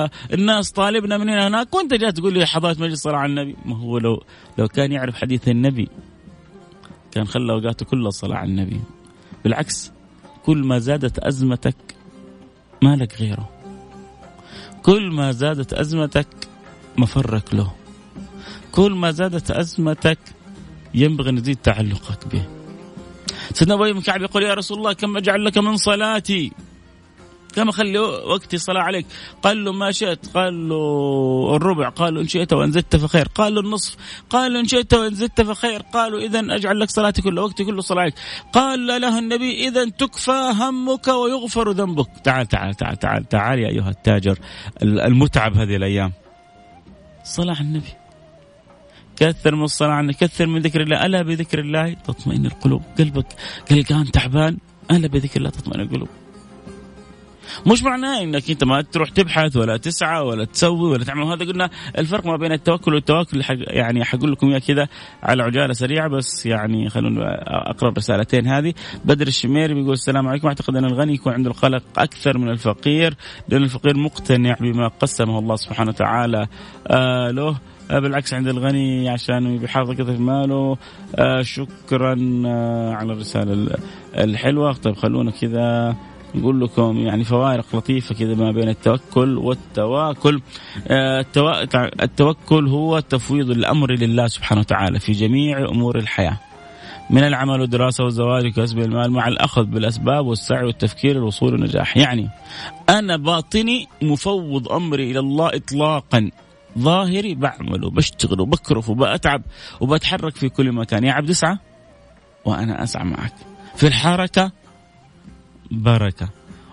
طالبنا 0.72 1.18
من 1.18 1.30
هنا 1.30 1.48
هناك 1.48 1.74
وأنت 1.76 1.94
جاي 1.94 2.12
تقول 2.12 2.34
لي 2.34 2.46
حضرت 2.46 2.80
مجلس 2.80 3.02
صلاة 3.02 3.18
على 3.18 3.30
النبي؟ 3.30 3.56
ما 3.66 3.78
هو 3.78 3.98
لو 3.98 4.24
لو 4.58 4.68
كان 4.68 4.92
يعرف 4.92 5.16
حديث 5.16 5.48
النبي 5.48 5.90
كان 7.12 7.28
خلى 7.28 7.54
أوقاته 7.54 7.86
كلها 7.86 8.10
صلاة 8.10 8.38
على 8.38 8.50
النبي. 8.50 8.82
بالعكس 9.44 9.92
كل 10.46 10.58
ما 10.58 10.80
زادت 10.80 11.20
أزمتك 11.20 11.76
ما 12.82 12.96
لك 12.96 13.22
غيره. 13.22 13.50
كل 14.84 15.12
ما 15.12 15.32
زادت 15.32 15.74
أزمتك 15.74 16.28
مفرك 16.98 17.54
له. 17.54 17.72
كل 18.72 18.92
ما 18.92 19.12
زادت 19.12 19.52
أزمتك 19.52 20.20
ينبغي 20.94 21.30
أن 21.30 21.38
يزيد 21.38 21.58
تعلقك 21.58 22.28
به. 22.28 22.46
سيدنا 23.54 23.76
أبي 23.76 23.94
بن 23.94 24.02
كعب 24.02 24.22
يقول 24.22 24.44
يا 24.44 24.54
رسول 24.54 24.78
الله 24.78 24.94
كم 24.94 25.18
أجعل 25.18 25.46
لك 25.46 25.58
من 25.58 25.78
صلاتي؟ 25.78 26.52
كم 27.58 27.70
اخلي 27.70 28.00
وقتي 28.00 28.58
صلاة 28.58 28.82
عليك. 28.82 29.06
قال 29.42 29.66
له 29.66 29.72
ما 29.72 29.92
شئت. 29.92 30.26
قال 30.34 30.70
له 30.70 31.56
الربع. 31.56 31.90
قال 31.90 32.14
له 32.14 32.22
إن 32.22 32.28
شئت 32.28 32.54
وإن 32.54 32.72
زدت 32.72 32.96
فخير. 32.96 33.28
قال 33.28 33.56
له 33.56 33.62
النصف. 33.62 33.96
قال 34.30 34.54
له 34.54 34.60
إن 34.60 34.66
شئت 34.66 34.94
وإن 34.94 35.14
زدت 35.14 35.42
فخير. 35.42 35.82
قالوا 35.94 36.20
اذا 36.20 36.40
أجعل 36.40 36.80
لك 36.80 36.90
صلاتي 36.90 37.22
كل 37.22 37.40
وقتي 37.40 37.64
كله 37.66 37.82
صلاة 37.82 38.02
عليك. 38.02 38.14
قال 38.54 38.88
له 38.88 39.20
النبي 39.20 39.68
اذا 39.68 39.90
تكفى 39.90 40.54
همك 40.60 41.08
ويغفر 41.08 41.72
ذنبك. 41.72 42.08
تعال 42.24 42.48
تعال 42.48 42.76
تعال 42.76 42.98
تعال 43.00 43.30
تعال 43.30 43.60
يا 43.60 43.70
أيها 43.70 43.90
التاجر 43.90 44.40
المتعب 44.84 45.58
هذه 45.58 45.76
الأيام. 45.76 46.14
صلاة 47.24 47.56
على 47.56 47.66
النبي. 47.66 47.94
كثر 49.16 49.56
من 49.56 49.64
الصلاة 49.64 49.92
عنه 49.92 50.14
كثر 50.14 50.46
من 50.46 50.62
ذكر 50.62 50.82
الله. 50.82 51.06
ألا 51.06 51.22
بذكر 51.22 51.60
الله 51.60 51.94
تطمئن 51.94 52.46
القلوب. 52.46 52.82
قلبك 53.00 53.28
قلقان 53.70 54.12
تعبان. 54.12 54.58
ألا 54.92 55.08
بذكر 55.08 55.38
الله 55.40 55.50
تطمئن 55.50 55.82
القلوب. 55.82 56.10
مش 57.68 57.84
معناه 57.84 58.24
إنك 58.24 58.50
أنت 58.50 58.64
ما 58.64 58.82
تروح 58.82 59.10
تبحث 59.10 59.58
ولا 59.58 59.78
تسعى 59.78 60.22
ولا 60.22 60.46
تسوي 60.46 60.90
ولا 60.90 61.04
تعمل. 61.04 61.24
هذا 61.24 61.46
قلنا 61.46 61.70
الفرق 61.98 62.26
ما 62.26 62.38
بين 62.38 62.52
التوكل 62.52 62.94
والتواكل. 62.94 63.42
يعني 63.50 64.04
حقول 64.04 64.32
لكم 64.32 64.50
اياه 64.50 64.60
كذا 64.60 64.88
على 65.24 65.44
عجالة 65.44 65.74
سريعة 65.74 66.08
بس 66.08 66.46
يعني 66.46 66.90
خلونا 66.90 67.26
اقرا 67.70 67.90
الرسالتين 67.90 68.48
هذه. 68.48 68.74
بدر 69.06 69.28
الشميري 69.28 69.74
بيقول 69.74 69.94
السلام 69.94 70.28
عليكم. 70.28 70.48
أعتقد 70.48 70.76
أن 70.76 70.86
الغني 70.86 71.14
يكون 71.14 71.34
عنده 71.34 71.50
القلق 71.50 71.84
أكثر 71.98 72.38
من 72.38 72.50
الفقير 72.50 73.16
لأن 73.50 73.64
الفقير 73.64 73.98
مقتنع 73.98 74.56
بما 74.62 74.88
قسمه 74.88 75.40
الله 75.40 75.56
سبحانه 75.56 75.90
وتعالى. 75.90 76.48
آه 76.88 77.32
له. 77.32 77.58
آه 77.92 78.00
بالعكس 78.00 78.34
عند 78.34 78.48
الغني 78.48 79.10
عشان 79.10 79.58
بيحافظ 79.58 80.02
في 80.02 80.22
ماله. 80.22 80.78
آه 81.16 81.42
شكرا 81.42 82.44
آه 82.46 82.94
على 82.94 83.14
الرسالة 83.14 83.78
الحلوة. 84.18 84.74
طيب 84.74 84.96
خلونا 84.96 85.32
كذا. 85.32 85.96
نقول 86.36 86.62
لكم 86.62 86.98
يعني 86.98 87.24
فوارق 87.24 87.76
لطيفة 87.76 88.16
كذا 88.16 88.36
ما 88.36 88.52
بين 88.52 88.70
التوكل 88.70 89.38
والتواكل. 89.38 90.42
آه، 90.88 91.26
التوكل 92.04 92.68
هو 92.68 93.00
تفويض 93.00 93.50
الأمر 93.50 93.92
لله 93.92 94.28
سبحانه 94.28 94.62
وتعالى 94.62 95.00
في 95.00 95.12
جميع 95.12 95.70
أمور 95.70 95.98
الحياة. 95.98 96.38
من 97.10 97.24
العمل 97.24 97.62
والدراسة 97.62 98.04
والزواج 98.04 98.46
وكسب 98.46 98.80
المال 98.80 99.12
مع 99.12 99.28
الأخذ 99.28 99.64
بالأسباب 99.64 100.26
والسعي 100.26 100.66
والتفكير 100.66 101.16
للوصول 101.16 101.54
للنجاح 101.54 101.98
يعني 101.98 102.30
أنا 102.90 103.18
باطني 103.18 103.88
مفوض 104.02 104.72
أمري 104.72 105.12
إلى 105.12 105.20
الله 105.20 105.48
اطلاقا. 105.48 106.32
ظاهري 106.80 107.36
بعمل 107.36 107.86
وبشتغل 107.86 108.42
وبكرف 108.42 108.90
وبأتعب 108.90 109.42
وبتحرك 109.82 110.36
في 110.36 110.50
كل 110.50 110.72
مكان. 110.72 111.04
يا 111.04 111.14
عبد 111.14 111.30
اسعى 111.30 111.58
وأنا 112.46 112.84
أسعى 112.84 113.04
معك. 113.04 113.34
في 113.76 113.88
الحركة 113.88 114.52
بركة. 115.72 116.30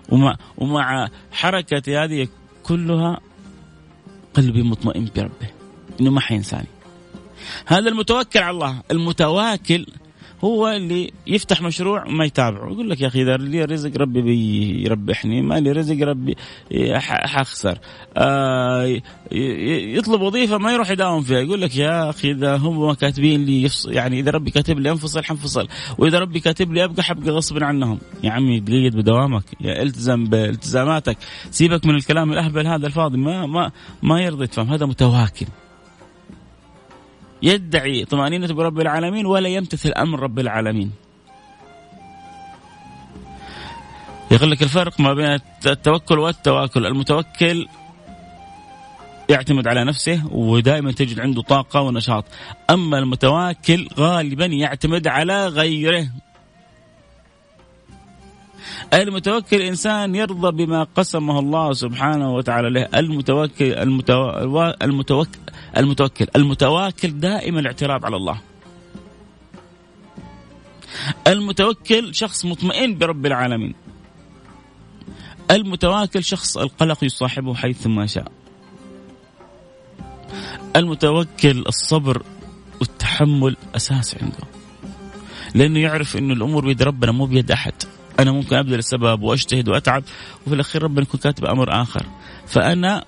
ومع, 0.09 0.37
ومع 0.57 1.09
حركتي 1.31 1.97
هذه 1.97 2.27
كلها 2.63 3.19
قلبي 4.33 4.63
مطمئن 4.63 5.09
بربه 5.15 5.49
إنه 6.01 6.11
ما 6.11 6.19
حينساني. 6.19 6.67
هذا 7.65 7.89
المتوكل 7.89 8.39
على 8.39 8.55
الله 8.55 8.81
المتواكل 8.91 9.85
هو 10.43 10.67
اللي 10.67 11.11
يفتح 11.27 11.61
مشروع 11.61 12.05
وما 12.05 12.25
يتابعه. 12.25 12.71
يقول 12.71 12.89
لك 12.89 13.01
يا 13.01 13.07
أخي 13.07 13.21
إذا 13.21 13.37
لي 13.37 13.65
رزق 13.65 13.97
ربي 13.97 14.21
بيربحني 14.21 15.41
ما 15.41 15.59
لي 15.59 15.71
رزق 15.71 16.07
ربي 16.07 16.35
حخسر. 17.03 17.77
آه 18.17 19.01
يطلب 19.31 20.21
وظيفة 20.21 20.57
ما 20.57 20.73
يروح 20.73 20.91
يداوم 20.91 21.21
فيها. 21.21 21.39
يقول 21.39 21.61
لك 21.61 21.75
يا 21.75 22.09
أخي 22.09 22.31
إذا 22.31 22.57
هم 22.57 22.93
كاتبين 22.93 23.45
لي 23.45 23.69
يعني 23.87 24.19
إذا 24.19 24.31
ربي 24.31 24.51
كاتب 24.51 24.79
لي 24.79 24.91
أنفصل 24.91 25.23
حنفصل. 25.23 25.67
وإذا 25.97 26.19
ربي 26.19 26.39
كاتب 26.39 26.73
لي 26.73 26.83
أبقى 26.83 27.03
حبقى 27.03 27.31
غصب 27.31 27.63
عنهم. 27.63 27.99
يا 28.23 28.31
عمي 28.31 28.59
تقيد 28.59 28.95
بدوامك. 28.95 29.43
يا 29.61 29.81
التزم 29.81 30.23
بالتزاماتك 30.23 31.17
سيبك 31.51 31.85
من 31.85 31.95
الكلام 31.95 32.31
الأهبل 32.31 32.67
هذا 32.67 32.87
الفاضي. 32.87 33.17
ما 33.17 33.45
ما 33.45 33.71
ما 34.03 34.21
يرضي 34.21 34.47
تفهم؟ 34.47 34.69
هذا 34.69 34.85
متواكل. 34.85 35.45
يدعي 37.45 38.05
طمأنينة 38.05 38.53
برب 38.53 38.79
العالمين 38.79 39.25
ولا 39.25 39.49
يمتثل 39.49 39.91
أمر 39.91 40.19
رب 40.19 40.39
العالمين. 40.39 40.91
يقول 44.31 44.51
لك 44.51 44.63
الفرق 44.63 44.99
ما 44.99 45.13
بين 45.13 45.39
التوكل 45.65 46.19
والتواكل. 46.19 46.85
المتوكل 46.85 47.67
يعتمد 49.29 49.67
على 49.67 49.83
نفسه 49.83 50.27
ودائما 50.31 50.91
تجد 50.91 51.19
عنده 51.19 51.41
طاقة 51.41 51.81
ونشاط. 51.81 52.25
أما 52.69 52.99
المتواكل 52.99 53.87
غالبا 53.97 54.45
يعتمد 54.45 55.07
على 55.07 55.47
غيره. 55.47 56.07
المتوكل 58.93 59.61
إنسان 59.61 60.15
يرضى 60.15 60.65
بما 60.65 60.83
قسمه 60.83 61.39
الله 61.39 61.73
سبحانه 61.73 62.33
وتعالى 62.33 62.69
له. 62.69 62.99
المتوكل 62.99 63.73
المتو... 63.73 64.29
المتوكل 64.81 65.39
المتوكل 65.77 66.27
المتواكل 66.35 67.19
دائما 67.19 67.59
الاعتراض 67.59 68.05
على 68.05 68.15
الله. 68.15 68.41
المتوكل 71.27 72.15
شخص 72.15 72.45
مطمئن 72.45 72.97
برب 72.97 73.25
العالمين. 73.25 73.75
المتواكل 75.51 76.23
شخص 76.23 76.57
القلق 76.57 77.03
يصاحبه 77.03 77.53
حيث 77.53 77.87
ما 77.87 78.05
شاء. 78.05 78.31
المتوكل 80.75 81.63
الصبر 81.67 82.23
والتحمل 82.79 83.57
أساس 83.75 84.15
عنده. 84.21 84.37
لأنه 85.55 85.79
يعرف 85.79 86.17
إنه 86.17 86.33
الأمور 86.33 86.65
بيد 86.65 86.83
ربنا 86.83 87.11
مو 87.11 87.25
بيد 87.25 87.51
أحد. 87.51 87.73
أنا 88.19 88.31
ممكن 88.31 88.55
أبذل 88.55 88.79
السبب 88.79 89.21
وأجتهد 89.21 89.69
وأتعب 89.69 90.03
وفي 90.45 90.55
الأخير 90.55 90.83
ربنا 90.83 91.01
يكون 91.01 91.19
كاتب 91.19 91.45
أمر 91.45 91.81
آخر. 91.81 92.05
فأنا 92.47 93.05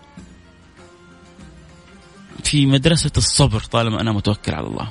في 2.44 2.66
مدرسة 2.66 3.12
الصبر 3.18 3.60
طالما 3.60 4.02
أنا 4.02 4.12
متوكل 4.12 4.54
على 4.56 4.68
الله 4.68 4.90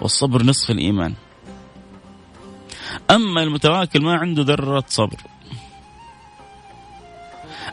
والصبر 0.00 0.42
نصف 0.42 0.70
الإيمان. 0.70 1.14
أما 3.10 3.42
المتواكل 3.42 4.02
ما 4.02 4.14
عنده 4.14 4.42
ذرة 4.42 4.84
صبر. 4.88 5.20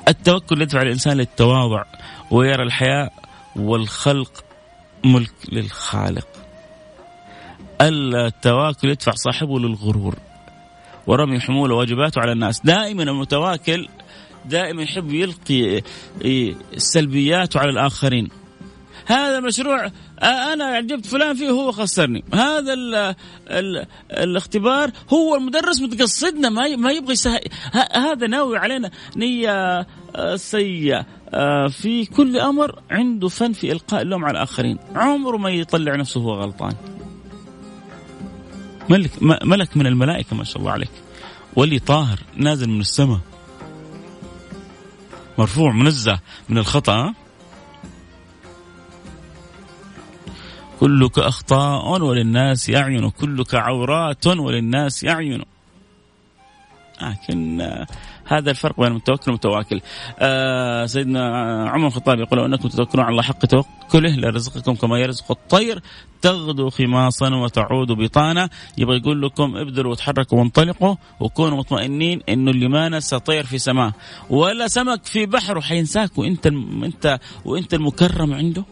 التوكل 0.08 0.62
يدفع 0.62 0.82
الإنسان 0.82 1.18
للتواضع 1.18 1.84
ويرى 2.32 2.64
الحياة 2.64 3.12
والخلق 3.56 4.44
ملك 5.06 5.34
للخالق. 5.52 6.28
التواكل 7.82 8.90
يدفع 8.90 9.12
صاحبه 9.12 9.60
للغرور. 9.60 10.16
ورمي 11.08 11.40
حمول 11.40 11.72
واجباته 11.72 12.22
على 12.22 12.32
الناس. 12.32 12.62
دائما 12.66 13.04
المتواكل 13.04 13.88
دائما 14.46 14.84
يحب 14.84 15.14
يلقي 15.14 15.82
سلبياته 16.78 17.60
على 17.60 17.70
الآخرين. 17.70 18.30
هذا 19.06 19.40
مشروع 19.40 19.92
أنا 20.24 20.66
عجبت 20.66 21.06
فلان 21.06 21.36
فيه 21.36 21.50
هو 21.50 21.72
خسرني. 21.72 22.24
هذا 22.34 22.74
ال 22.74 23.16
ال 23.48 23.86
الاختبار 24.12 24.92
هو 25.14 25.36
المدرس 25.36 25.82
متقصدنا 25.82 26.50
ما 26.50 26.92
يبغى. 26.92 27.16
هذا 27.94 28.28
ناوي 28.28 28.58
علينا. 28.58 28.92
نية 29.16 29.88
سيئة 30.36 31.06
في 31.70 32.06
كل 32.06 32.38
أمر 32.38 32.80
عنده 32.92 33.28
فن 33.28 33.54
في 33.54 33.72
إلقاء 33.72 34.02
اللوم 34.02 34.26
على 34.26 34.38
الآخرين. 34.38 34.78
عمره 34.96 35.38
ما 35.38 35.50
يطلع 35.50 35.96
نفسه 35.96 36.22
هو 36.22 36.34
غلطان. 36.34 36.74
ملك 38.90 39.12
ملك 39.22 39.78
من 39.78 39.88
الملائكة 39.88 40.36
ما 40.36 40.44
شاء 40.44 40.58
الله 40.58 40.72
عليك. 40.72 40.92
ولي 41.56 41.80
طاهر 41.80 42.20
نازل 42.36 42.70
من 42.70 42.82
السماء. 42.82 43.20
مرفوع 45.38 45.72
منزه 45.72 46.20
من 46.50 46.58
الخطأ 46.58 47.14
كلك 50.80 51.20
أخطاء 51.20 52.02
وللناس 52.02 52.70
يعين 52.70 53.10
كلك 53.10 53.56
عورات 53.56 54.28
وللناس 54.28 55.04
يعين 55.04 55.44
لكن 57.02 57.62
هذا 58.26 58.52
الفرق 58.52 58.80
بين 58.80 58.88
المتوكل 58.88 59.24
والمتواكل. 59.28 59.82
آه 60.20 60.86
سيدنا 60.86 61.22
عمر 61.70 61.88
الخطاب 61.88 62.20
يقول 62.20 62.40
انكم 62.40 62.70
تتوكلون 62.70 63.06
على 63.06 63.12
الله 63.12 63.24
حق 63.24 63.46
توكله 63.46 64.16
لرزقكم 64.16 64.76
كما 64.76 65.00
يرزق 65.00 65.32
الطير. 65.32 65.82
تغدو 66.22 66.70
خماصا 66.70 67.36
وتعود 67.36 67.92
بطانة. 67.92 68.50
يبغى 68.78 68.98
يقول 68.98 69.22
لكم 69.22 69.58
ابذلوا 69.58 69.92
وتحركوا 69.92 70.40
وانطلقوا 70.40 70.96
وكونوا 71.20 71.58
مطمئنين 71.58 72.22
انه 72.30 72.52
اللي 72.52 72.68
ما 72.68 72.90
نسى 72.90 73.20
طير 73.20 73.46
في 73.46 73.58
سماه 73.58 73.94
ولا 74.30 74.68
سمك 74.68 75.06
في 75.06 75.26
بحره 75.26 75.60
حينساك 75.60 76.18
وإنت 76.18 76.48
انت 76.48 77.20
وإنت 77.46 77.74
المكرم 77.74 78.34
عنده. 78.34 78.64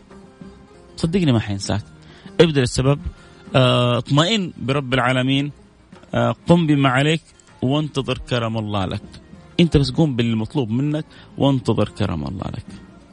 صدقني 0.97 1.31
ما 1.31 1.39
حينساك. 1.39 1.81
ابذل 2.41 2.63
السبب. 2.63 2.99
آه، 3.55 3.97
اطمئن 3.97 4.53
برب 4.57 4.93
العالمين. 4.93 5.51
آه، 6.13 6.35
قم 6.47 6.67
بما 6.67 6.89
عليك. 6.89 7.21
وانتظر 7.61 8.17
كرم 8.17 8.57
الله 8.57 8.85
لك. 8.85 9.01
انت 9.59 9.77
بس 9.77 9.91
قوم 9.91 10.15
بالمطلوب 10.15 10.69
منك 10.69 11.05
وانتظر 11.37 11.89
كرم 11.89 12.23
الله 12.23 12.45
لك. 12.47 12.65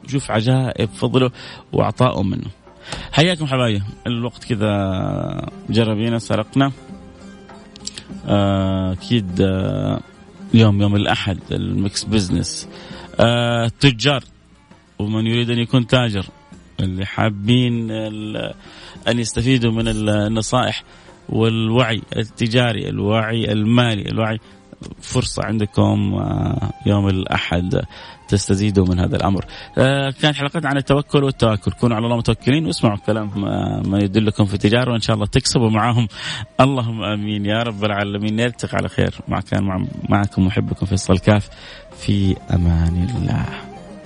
شوف 0.07 0.31
عجائب 0.31 0.89
فضله 0.89 1.31
وعطائه 1.73 2.23
منه. 2.23 2.49
حياكم 3.11 3.45
حبايبي 3.45 3.83
الوقت 4.07 4.43
كذا 4.43 5.49
جرى 5.69 5.95
بينا 5.95 6.19
سرقنا. 6.19 6.71
آه، 8.27 8.93
أكيد 8.93 9.41
آه 9.41 9.99
يوم 10.53 10.81
يوم 10.81 10.95
الأحد 10.95 11.39
ال 11.51 11.64
Mix 11.64 12.03
business. 12.03 12.67
آه 13.19 13.71
تجار. 13.79 14.23
ومن 14.99 15.27
يريد 15.27 15.49
أن 15.49 15.59
يكون 15.59 15.87
تاجر. 15.87 16.25
اللي 16.79 17.05
حابين 17.05 17.91
أن 19.07 19.19
يستفيدوا 19.19 19.71
من 19.71 19.87
النصائح. 19.87 20.83
والوعي 21.29 22.01
التجاري 22.17 22.89
الوعي 22.89 23.51
المالي 23.51 24.01
الوعي. 24.01 24.39
فرصة 25.01 25.43
عندكم 25.45 26.13
آه، 26.13 26.71
يوم 26.85 27.07
الأحد 27.07 27.81
تستزيدوا 28.27 28.85
من 28.87 28.99
هذا 28.99 29.15
الأمر. 29.15 29.45
آه، 29.77 30.13
كانت 30.21 30.35
حلقتنا 30.35 30.69
عن 30.69 30.77
التوكل 30.77 31.23
والتواكل. 31.23 31.71
كونوا 31.71 31.95
على 31.95 32.05
الله 32.05 32.17
متوكلين 32.17 32.65
واسمعوا 32.65 32.97
كلام 32.97 33.41
ما 33.89 33.99
يدلكم 33.99 34.45
في 34.45 34.53
التجارة 34.53 34.91
وإن 34.91 35.01
شاء 35.01 35.15
الله 35.15 35.25
تكسبوا 35.25 35.69
معاهم. 35.69 36.07
اللهم 36.59 37.03
آمين. 37.03 37.45
يا 37.45 37.63
رب 37.63 37.85
العالمين. 37.85 38.35
نلتقي 38.35 38.77
على 38.77 38.89
خير. 38.89 39.13
مع 39.27 39.39
كان 39.39 39.87
معكم 40.09 40.45
محبكم 40.45 40.85
فيصل 40.85 41.17
كاف 41.17 41.49
في 41.97 42.35
أمان 42.53 43.07
الله. 43.15 43.62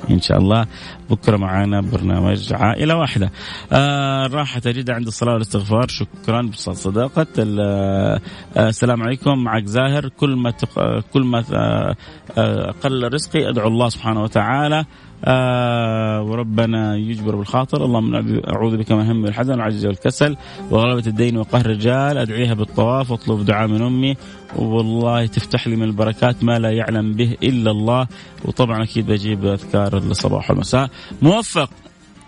إن 0.09 0.21
شاء 0.21 0.37
الله. 0.37 0.65
بكرة 1.09 1.37
معنا 1.37 1.81
برنامج 1.81 2.53
عائلة 2.53 2.95
واحدة. 2.95 3.31
آه 3.71 4.25
الراحة 4.25 4.59
تجد 4.59 4.89
عند 4.89 5.07
الصلاة 5.07 5.33
والاستغفار. 5.33 5.87
شكرا 5.87 6.41
بصداقه 6.41 7.27
آه 7.39 8.19
السلام 8.57 9.03
عليكم. 9.03 9.43
معك 9.43 9.65
زاهر. 9.65 10.09
كل 10.09 10.35
ما 10.35 10.51
تق... 10.51 10.99
كل 10.99 11.23
ما 11.23 11.43
آه, 11.53 11.95
آه، 12.37 12.73
قل 12.83 13.13
رزقي 13.13 13.49
أدعو 13.49 13.67
الله 13.67 13.89
سبحانه 13.89 14.23
وتعالى 14.23 14.85
آه 15.25 16.21
وربنا 16.23 16.95
يجبر 16.95 17.35
بالخاطر. 17.35 17.85
اللهم 17.85 18.15
أعوذ 18.53 18.77
بك 18.77 18.91
من 18.91 19.05
هم 19.05 19.25
الحزن 19.25 19.51
والعجز 19.51 19.85
والكسل 19.85 20.37
وغلبة 20.71 21.07
الدين 21.07 21.37
وقهر 21.37 21.65
الرجال. 21.65 22.17
أدعيها 22.17 22.53
بالطواف 22.53 23.11
واطلب 23.11 23.45
دعاء 23.45 23.67
من 23.67 23.81
أمي. 23.81 24.15
والله 24.55 25.25
تفتح 25.25 25.67
لي 25.67 25.75
من 25.75 25.83
البركات 25.83 26.43
ما 26.43 26.59
لا 26.59 26.71
يعلم 26.71 27.13
به 27.13 27.37
إلا 27.43 27.71
الله. 27.71 28.07
وطبعا 28.45 28.83
أكيد 28.83 29.07
بجيب 29.07 29.45
أذكار 29.45 29.97
الصباح 29.97 30.49
والمساء. 30.51 30.89
موفق. 31.21 31.69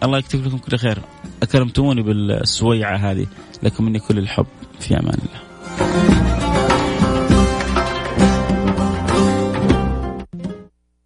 الله 0.04 0.18
يكتب 0.18 0.46
لكم 0.46 0.58
كل 0.58 0.78
خير. 0.78 1.00
أكرمتموني 1.44 2.02
بالسويعة 2.02 2.96
هذه. 2.96 3.28
لكم 3.64 3.86
مني 3.86 4.00
كل 4.00 4.18
الحب. 4.18 4.46
في 4.80 5.00
أمان 5.00 5.18
الله. 5.20 6.49